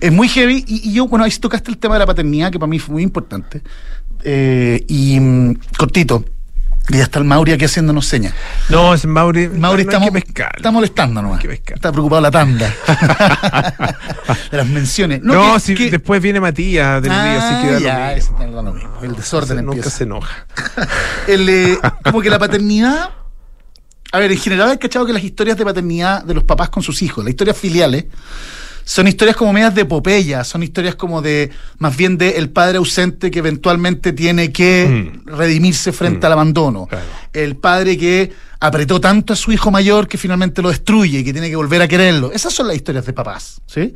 [0.00, 0.64] Es muy heavy.
[0.66, 2.92] Y, y yo, bueno, ahí tocaste el tema de la paternidad, que para mí fue
[2.94, 3.62] muy importante.
[4.22, 6.24] Eh, y mm, cortito.
[6.90, 8.34] Y ya está el Mauri aquí haciéndonos señas.
[8.68, 9.48] No, es Mauri.
[9.48, 10.52] Mauri no pescar.
[10.56, 11.42] está molestando nomás.
[11.44, 12.70] Está preocupado la tanda.
[14.50, 15.22] de las menciones.
[15.22, 18.62] No, que- si que- después viene Matías del Ah, así que lo ya, mismo.
[18.62, 18.90] lo mismo.
[19.02, 19.90] El desorden Nunca empieza.
[19.96, 20.46] se enoja.
[21.26, 23.10] El, eh, como que la paternidad.
[24.12, 26.82] A ver, en general he cachado que las historias de paternidad de los papás con
[26.82, 28.04] sus hijos, las historias filiales,
[28.84, 32.78] son historias como medias de epopeya, son historias como de, más bien de el padre
[32.78, 36.88] ausente que eventualmente tiene que redimirse frente al abandono.
[37.32, 41.32] El padre que apretó tanto a su hijo mayor que finalmente lo destruye y que
[41.32, 42.32] tiene que volver a quererlo.
[42.32, 43.92] Esas son las historias de papás, ¿sí?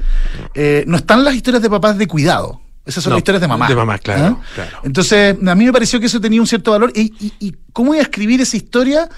[0.54, 2.60] Eh, no están las historias de papás de cuidado.
[2.84, 3.68] Esas son No, las historias de mamá.
[3.68, 4.44] de mamá, claro, ¿Ah?
[4.54, 4.78] claro.
[4.84, 6.90] Entonces, a mí me pareció que eso tenía un cierto valor.
[6.94, 9.08] ¿Y, y, y cómo iba a escribir esa historia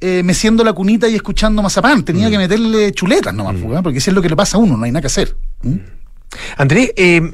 [0.00, 2.04] eh, meciendo la cunita y escuchando mazapán?
[2.04, 2.30] Tenía Mm.
[2.30, 3.80] que meterle chuletas nomás, ¿eh?
[3.82, 5.36] porque si es lo que le pasa a uno, no hay nada que hacer.
[5.62, 5.76] ¿Mm?
[6.56, 7.32] Andrés, eh,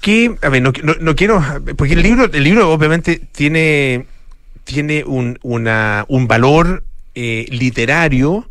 [0.00, 1.42] que, a ver, no, no- no quiero,
[1.76, 4.06] porque el libro, el libro obviamente tiene,
[4.64, 6.84] tiene un, una, un valor
[7.14, 8.48] eh, literario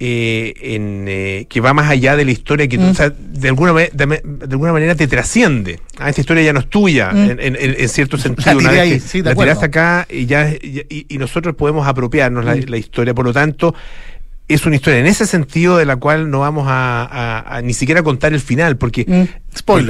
[0.00, 2.90] eh, en, eh, que va más allá de la historia que tú, Mm.
[2.90, 5.78] o sea, de alguna, de, alguna manera te trasciende.
[5.98, 7.30] Ah, esta historia ya no es tuya, Mm.
[7.30, 8.52] en, en- en cierto sentido.
[8.52, 9.30] La Una tiré vez ahí, que sí, la
[9.62, 12.64] acá y, ya, y, y nosotros podemos apropiarnos la, Mm.
[12.66, 13.14] la historia.
[13.14, 13.74] Por lo tanto,
[14.48, 17.72] es una historia en ese sentido de la cual no vamos a, a- a ni
[17.72, 19.56] siquiera contar el final, porque, Mm.
[19.56, 19.86] Spoiler.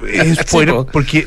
[0.00, 0.86] porque es Sí, spoiler, po.
[0.86, 1.26] porque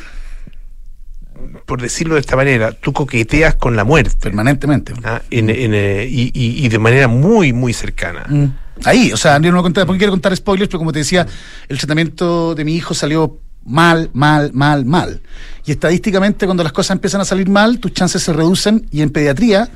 [1.68, 4.16] por decirlo de esta manera, tú coqueteas con la muerte.
[4.18, 4.94] Permanentemente.
[5.04, 8.24] Ah, en- en, eh, y, y- y de manera muy, muy cercana.
[8.26, 8.44] Mm.
[8.86, 11.26] Ahí, o sea, yo no conté, porque quiero contar spoilers, pero como te decía,
[11.68, 15.20] el tratamiento de mi hijo salió mal, mal, mal, mal.
[15.66, 19.10] Y estadísticamente, cuando las cosas empiezan a salir mal, tus chances se reducen y en
[19.10, 19.68] pediatría.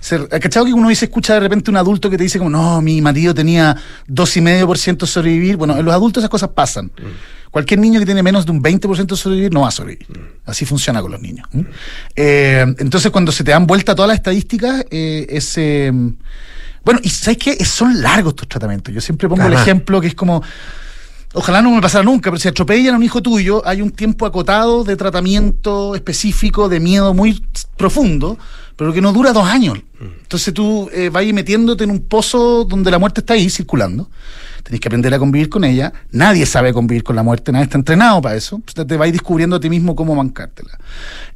[0.00, 2.50] Se, ¿ha ¿Cachado que uno dice, escucha de repente un adulto que te dice como,
[2.50, 3.74] no, mi marido tenía
[4.06, 5.56] 2,5% de sobrevivir?
[5.56, 6.90] Bueno, en los adultos esas cosas pasan.
[7.50, 10.08] Cualquier niño que tiene menos de un 20% de sobrevivir no va a sobrevivir.
[10.44, 11.48] Así funciona con los niños.
[12.14, 15.54] Eh, entonces, cuando se te dan vuelta todas las estadísticas, eh, es...
[15.56, 15.92] eh,
[16.84, 17.64] bueno, y ¿sabes qué?
[17.64, 18.94] Son largos estos tratamientos.
[18.94, 20.42] Yo siempre pongo el ejemplo que es como...
[21.34, 24.24] Ojalá no me pasara nunca, pero si atropellan a un hijo tuyo, hay un tiempo
[24.24, 27.44] acotado de tratamiento específico, de miedo muy
[27.76, 28.38] profundo,
[28.76, 29.78] pero que no dura dos años.
[30.00, 34.08] Entonces tú eh, vas metiéndote en un pozo donde la muerte está ahí circulando.
[34.68, 35.90] Tenés que aprender a convivir con ella.
[36.10, 38.58] Nadie sabe convivir con la muerte, nadie está entrenado para eso.
[38.58, 40.76] Pues te vas descubriendo a ti mismo cómo bancártela.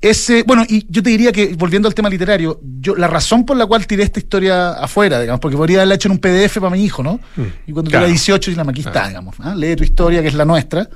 [0.02, 3.56] Ese, bueno, y yo te diría que, volviendo al tema literario, yo la razón por
[3.56, 6.68] la cual tiré esta historia afuera, digamos, porque podría haberla hecho en un PDF para
[6.68, 7.20] mi hijo, ¿no?
[7.66, 8.04] Y cuando Claro.
[8.04, 9.54] tuviera 18, y la aquí está, digamos, ¿ah?
[9.54, 10.86] lee tu historia, que es la nuestra.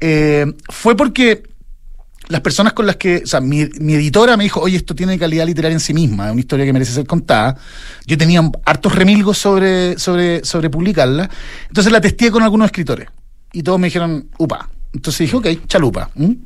[0.00, 1.44] Eh, fue porque
[2.30, 5.18] las personas con las que, o sea, mi, mi editora me dijo, oye, esto tiene
[5.18, 7.56] calidad literaria en sí misma, es una historia que merece ser contada.
[8.06, 11.28] Yo tenía hartos remilgos sobre, sobre, sobre publicarla.
[11.68, 13.08] Entonces la testé con algunos escritores.
[13.52, 14.68] Y todos me dijeron, upa.
[14.92, 16.10] Entonces dije, ok, chalupa.
[16.14, 16.36] ¿m?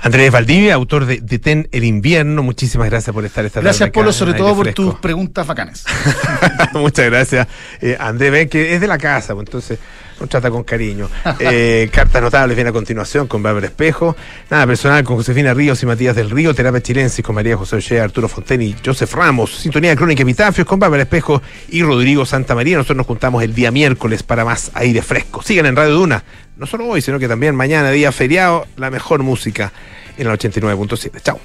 [0.00, 4.00] Andrés Valdivia, autor de Detén el invierno, muchísimas gracias por estar esta Gracias, tarde acá
[4.00, 5.84] Polo, sobre todo por tus preguntas bacanas.
[6.74, 7.48] Muchas gracias,
[7.80, 8.30] eh, Andrés.
[8.30, 9.78] Ven que es de la casa, pues, entonces
[10.20, 11.08] nos con cariño.
[11.38, 14.16] Eh, cartas notables viene a continuación con Bárbara Espejo.
[14.50, 16.54] Nada personal con Josefina Ríos y Matías del Río.
[16.54, 19.54] Terapia Chilensis con María José Ollea, Arturo Fonteni y Joseph Ramos.
[19.54, 22.76] Sintonía de Crónica Epitafios con Bárbara Espejo y Rodrigo Santa María.
[22.78, 25.42] Nosotros nos juntamos el día miércoles para más aire fresco.
[25.42, 26.24] Sigan en Radio Duna.
[26.56, 29.72] No solo hoy, sino que también mañana, día feriado, la mejor música
[30.16, 31.20] en el 89.7.
[31.22, 31.38] Chao.